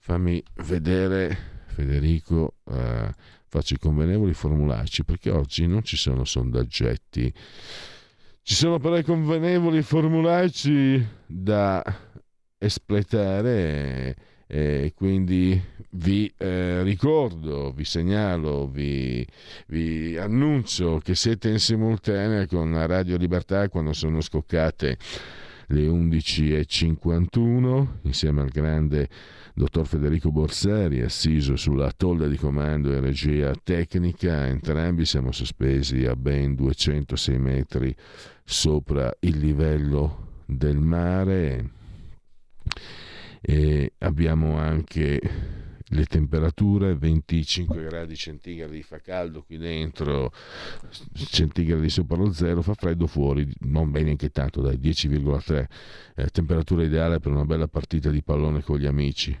[0.00, 7.32] fammi vedere, Federico, eh, faccio i convenevoli formulaici perché oggi non ci sono sondaggetti.
[8.42, 11.80] Ci sono però i convenevoli formulaici da
[12.58, 14.16] espletare
[14.48, 19.24] e, quindi vi eh, ricordo, vi segnalo, vi,
[19.68, 24.98] vi, annuncio che siete in simultanea con Radio Libertà quando sono scoccate
[25.68, 29.08] le 11.51 insieme al grande
[29.54, 36.16] dottor Federico Borsari, assiso sulla tolla di comando e regia tecnica, entrambi siamo sospesi a
[36.16, 37.94] ben 206 metri
[38.44, 41.70] sopra il livello del mare.
[43.40, 45.20] E abbiamo anche
[45.88, 50.32] le temperature 25 gradi centigradi fa caldo qui dentro
[51.12, 55.66] centigradi sopra lo zero fa freddo fuori non bene anche tanto dai 10,3
[56.16, 59.38] eh, temperatura ideale per una bella partita di pallone con gli amici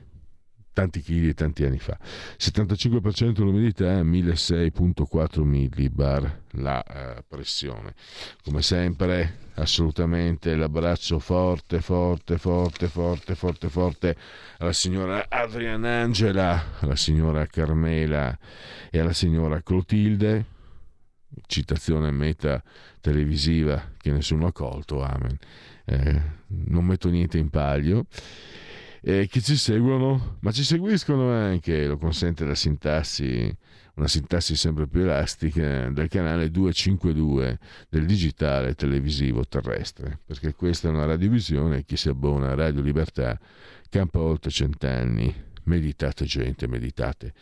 [0.74, 1.96] tanti chili e tanti anni fa.
[2.36, 7.94] 75% l'umidità 1600.4 millibar la eh, pressione.
[8.42, 14.16] Come sempre assolutamente l'abbraccio forte forte forte forte forte forte
[14.58, 18.36] alla signora Adriana Angela alla signora Carmela
[18.90, 20.52] e alla signora Clotilde.
[21.46, 22.62] Citazione meta
[23.00, 25.36] televisiva che nessuno ha colto amen.
[25.84, 28.06] Eh, non metto niente in palio
[29.04, 33.54] eh, che ci seguono, ma ci seguiscono anche, lo consente la sintassi
[33.94, 37.58] una sintassi sempre più elastica, del canale 252
[37.88, 43.38] del digitale televisivo terrestre, perché questa è una radiovisione chi si abbona a Radio Libertà
[43.88, 45.32] campa oltre cent'anni.
[45.66, 47.32] Meditate gente, meditate.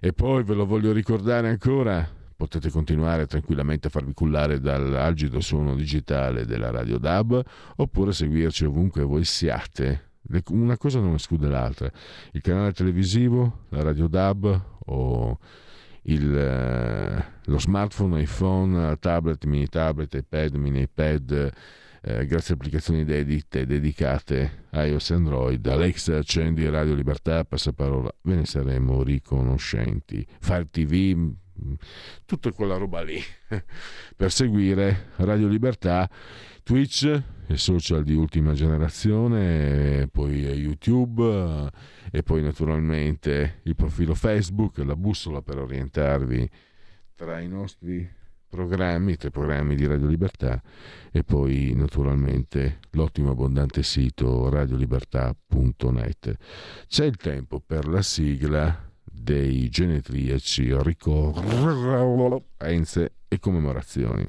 [0.00, 2.06] E poi ve lo voglio ricordare ancora,
[2.36, 7.42] potete continuare tranquillamente a farvi cullare dall'algido suono digitale della Radio DAB
[7.76, 10.09] oppure seguirci ovunque voi siate
[10.48, 11.90] una cosa non esclude l'altra.
[12.32, 15.38] Il canale televisivo, la radio DAB o
[16.02, 21.52] il, eh, lo smartphone, iPhone, tablet, mini tablet, iPad, mini iPad,
[22.02, 28.10] eh, grazie a applicazioni dedite, dedicate a iOS e Android, Alexa accendi Radio Libertà, passaparola,
[28.22, 30.26] ve ne saremo riconoscenti.
[30.40, 31.30] Fire TV,
[32.24, 33.20] tutta quella roba lì
[34.16, 36.08] per seguire Radio Libertà,
[36.62, 37.22] Twitch
[37.58, 41.68] social di ultima generazione, poi YouTube
[42.10, 46.48] e poi naturalmente il profilo Facebook, la bussola per orientarvi
[47.14, 48.08] tra i nostri
[48.50, 50.60] programmi, tra i programmi di Radio Libertà
[51.12, 56.36] e poi naturalmente l'ottimo abbondante sito radiolibertà.net.
[56.86, 64.28] C'è il tempo per la sigla dei genetriaci, ricorrenze e commemorazioni.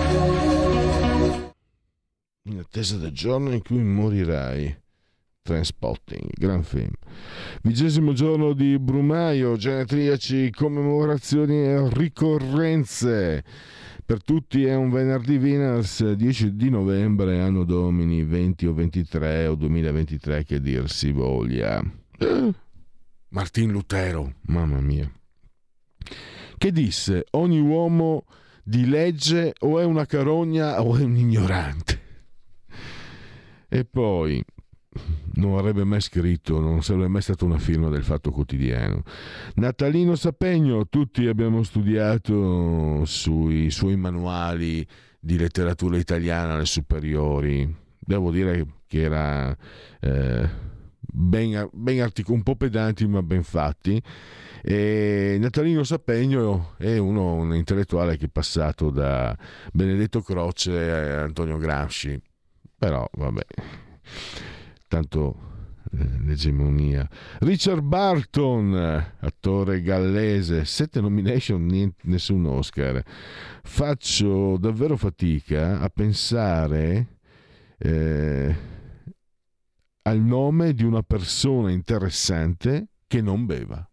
[2.43, 4.79] in attesa del giorno in cui morirai.
[5.43, 6.91] Transpotting, gran film.
[7.63, 13.43] Vigesimo giorno di Brumaio, genetriaci, commemorazioni e ricorrenze.
[14.05, 19.55] Per tutti è un venerdì Veners 10 di novembre, anno domini 20 o 23 o
[19.55, 21.81] 2023 che dir si voglia.
[22.19, 22.53] Eh,
[23.29, 25.11] Martin Lutero, mamma mia.
[26.55, 28.25] Che disse, ogni uomo
[28.63, 32.00] di legge o è una carogna o è un ignorante.
[33.73, 34.43] E poi
[35.35, 39.03] non avrebbe mai scritto, non sarebbe mai stata una firma del Fatto Quotidiano.
[39.55, 44.85] Natalino Sapegno, tutti abbiamo studiato sui suoi manuali
[45.17, 47.73] di letteratura italiana alle superiori.
[47.97, 49.55] Devo dire che era
[50.01, 50.49] eh,
[50.99, 54.03] ben, ben articolato, un po' pedanti ma ben fatti.
[54.61, 59.33] E Natalino Sapegno è uno, un intellettuale che è passato da
[59.71, 62.21] Benedetto Croce a Antonio Gramsci
[62.81, 63.45] però vabbè,
[64.87, 65.35] tanto
[65.91, 67.07] eh, l'egemonia.
[67.41, 68.73] Richard Barton,
[69.19, 73.03] attore gallese, sette nomination, niente, nessun Oscar.
[73.61, 77.19] Faccio davvero fatica a pensare
[77.77, 78.55] eh,
[80.01, 83.90] al nome di una persona interessante che non beva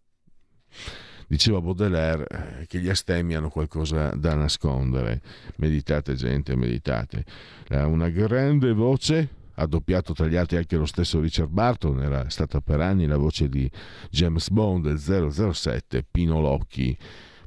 [1.29, 5.21] diceva Baudelaire eh, che gli astemi hanno qualcosa da nascondere.
[5.57, 7.25] Meditate gente, meditate.
[7.69, 12.29] Ha una grande voce, ha doppiato tra gli altri anche lo stesso Richard Barton, era
[12.31, 13.71] stata per anni la voce di
[14.11, 16.97] James Bond del 007, Pino Locchi.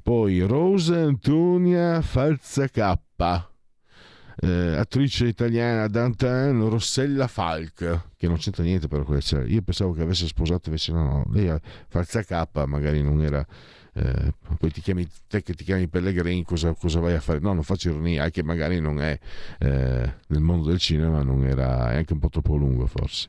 [0.04, 3.51] Poi Rosa Antonia Falzacappa,
[4.42, 9.94] eh, attrice italiana Dantan Rossella Falk, che non c'entra niente per quello che Io pensavo
[9.94, 11.26] che avesse sposato, invece no, no.
[11.32, 11.56] lei
[11.88, 13.46] Falza K magari non era...
[13.94, 17.40] Eh, poi ti chiami te che ti chiami Pellegrini cosa, cosa, vai a fare?
[17.40, 19.20] No non faccio ironia è che magari non è
[19.60, 23.28] eh, nel mondo del cinema non era è anche un po' troppo lungo forse.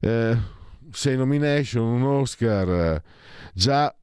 [0.00, 0.36] Eh,
[0.90, 3.00] sei nomination un Oscar
[3.54, 3.94] già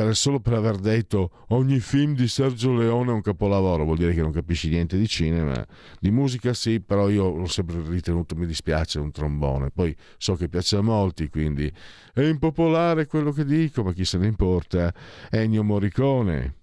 [0.00, 4.14] per, solo per aver detto ogni film di Sergio Leone è un capolavoro, vuol dire
[4.14, 5.62] che non capisci niente di cinema,
[5.98, 10.48] di musica sì, però io l'ho sempre ritenuto, mi dispiace, un trombone, poi so che
[10.48, 11.70] piace a molti, quindi
[12.14, 14.92] è impopolare quello che dico, ma chi se ne importa,
[15.30, 16.56] Ennio Morricone.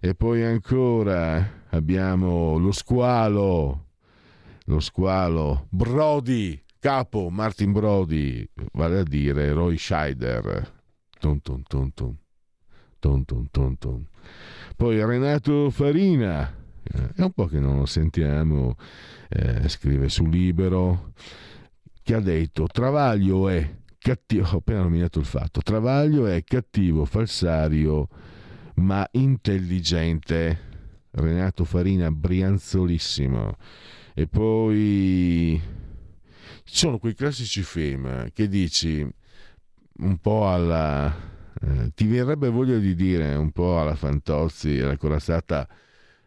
[0.00, 3.86] E poi ancora abbiamo lo squalo,
[4.64, 10.70] lo squalo, Brody, capo Martin Brody, vale a dire Roy Scheider.
[11.18, 12.16] Tum, tum, tum, tum.
[13.04, 14.06] Ton, ton, ton, ton.
[14.76, 16.50] Poi Renato Farina,
[16.82, 18.76] eh, è un po' che non lo sentiamo,
[19.28, 21.12] eh, scrive su Libero,
[22.02, 28.08] che ha detto Travaglio è cattivo, ho appena nominato il fatto, Travaglio è cattivo, falsario,
[28.76, 30.72] ma intelligente.
[31.10, 33.56] Renato Farina brianzolissimo
[34.14, 35.60] e poi
[36.64, 39.06] ci sono quei classici film che dici
[39.96, 41.32] un po' alla
[41.64, 45.66] eh, ti verrebbe voglia di dire un po' alla Fantozzi alla corazzata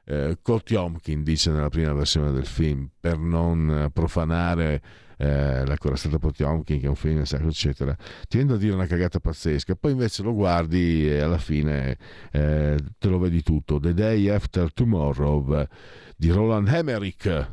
[0.04, 4.82] eh, Kotiomkin dice nella prima versione del film per non profanare
[5.18, 7.96] eh, la corazzata Potiomkin che è un film sacro eccetera
[8.28, 11.98] ti viene a dire una cagata pazzesca poi invece lo guardi e alla fine
[12.32, 13.80] eh, te lo vedi tutto.
[13.80, 15.68] The Day After Tomorrow
[16.16, 17.48] di Roland Emmerich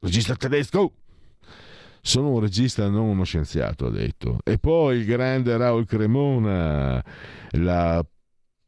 [0.00, 0.94] regista tedesco
[2.04, 4.38] sono un regista, non uno scienziato, ha detto.
[4.42, 7.02] E poi il grande Raul Cremona,
[7.50, 8.04] la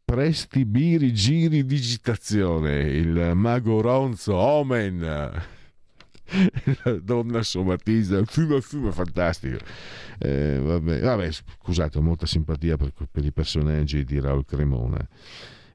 [0.05, 9.59] Presti Biri Giri Digitazione, il mago Ronzo Omen, la donna somatisa, un film fantastico.
[10.19, 15.05] Eh, vabbè, vabbè, scusate, ho molta simpatia per, per i personaggi di Raul Cremona.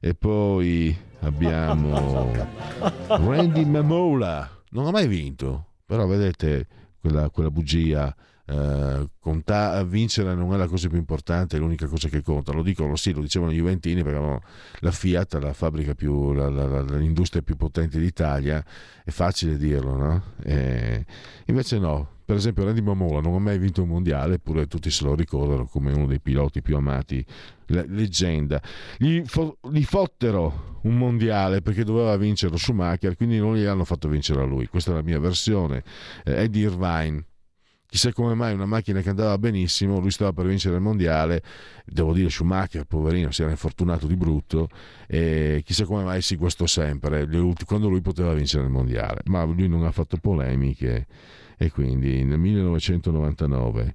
[0.00, 2.32] E poi abbiamo
[3.06, 6.66] Randy Mamola, non ha mai vinto, però vedete
[7.00, 8.14] quella, quella bugia.
[8.46, 12.52] Eh, conta- vincere non è la cosa più importante, è l'unica cosa che conta.
[12.52, 14.42] Lo dicono, sì, lo dicevano i Juventini perché avevano
[14.80, 18.64] la Fiat, la fabbrica più, la, la, la, l'industria più potente d'Italia,
[19.04, 20.22] è facile dirlo, no?
[20.42, 21.04] E
[21.46, 22.18] invece no.
[22.30, 25.66] Per esempio, Randy Mamola non ha mai vinto un mondiale, eppure tutti se lo ricordano
[25.66, 27.26] come uno dei piloti più amati,
[27.66, 28.62] leggenda.
[28.98, 34.06] Gli, fo- gli fottero un mondiale perché doveva vincere Schumacher, quindi non gli hanno fatto
[34.06, 34.68] vincere a lui.
[34.68, 35.82] Questa è la mia versione.
[36.22, 37.24] Eh, Eddie Irvine
[37.84, 41.42] chissà come mai una macchina che andava benissimo, lui stava per vincere il mondiale,
[41.84, 44.68] devo dire Schumacher, poverino, si era infortunato di brutto
[45.08, 47.26] e chissà come mai si guastò sempre
[47.66, 51.08] quando lui poteva vincere il mondiale, ma lui non ha fatto polemiche
[51.62, 53.94] e quindi nel 1999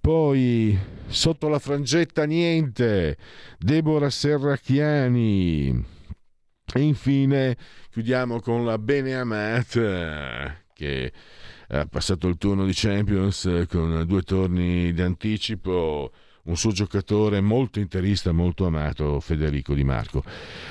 [0.00, 0.78] poi
[1.08, 3.16] sotto la frangetta niente.
[3.58, 5.84] Deborah Serracchiani.
[6.72, 7.56] E infine
[7.90, 11.12] chiudiamo con la beneamata che
[11.66, 16.12] ha passato il turno di Champions con due torni di anticipo
[16.44, 20.22] un suo giocatore molto interista, molto amato, Federico Di Marco.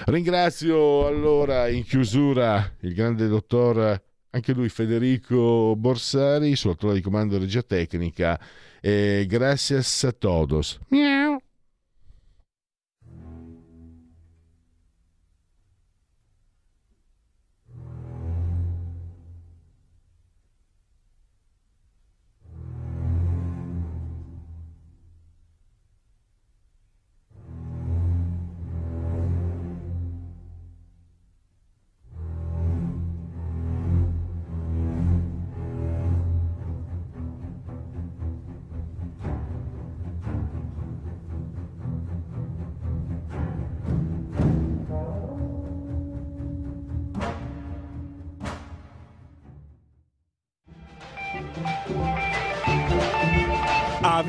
[0.06, 7.38] Ringrazio allora in chiusura il grande dottor anche lui Federico Borsari, suo attore di comando
[7.38, 8.40] regia tecnica.
[8.82, 10.80] E gracias a todos.
[10.90, 11.42] Miau.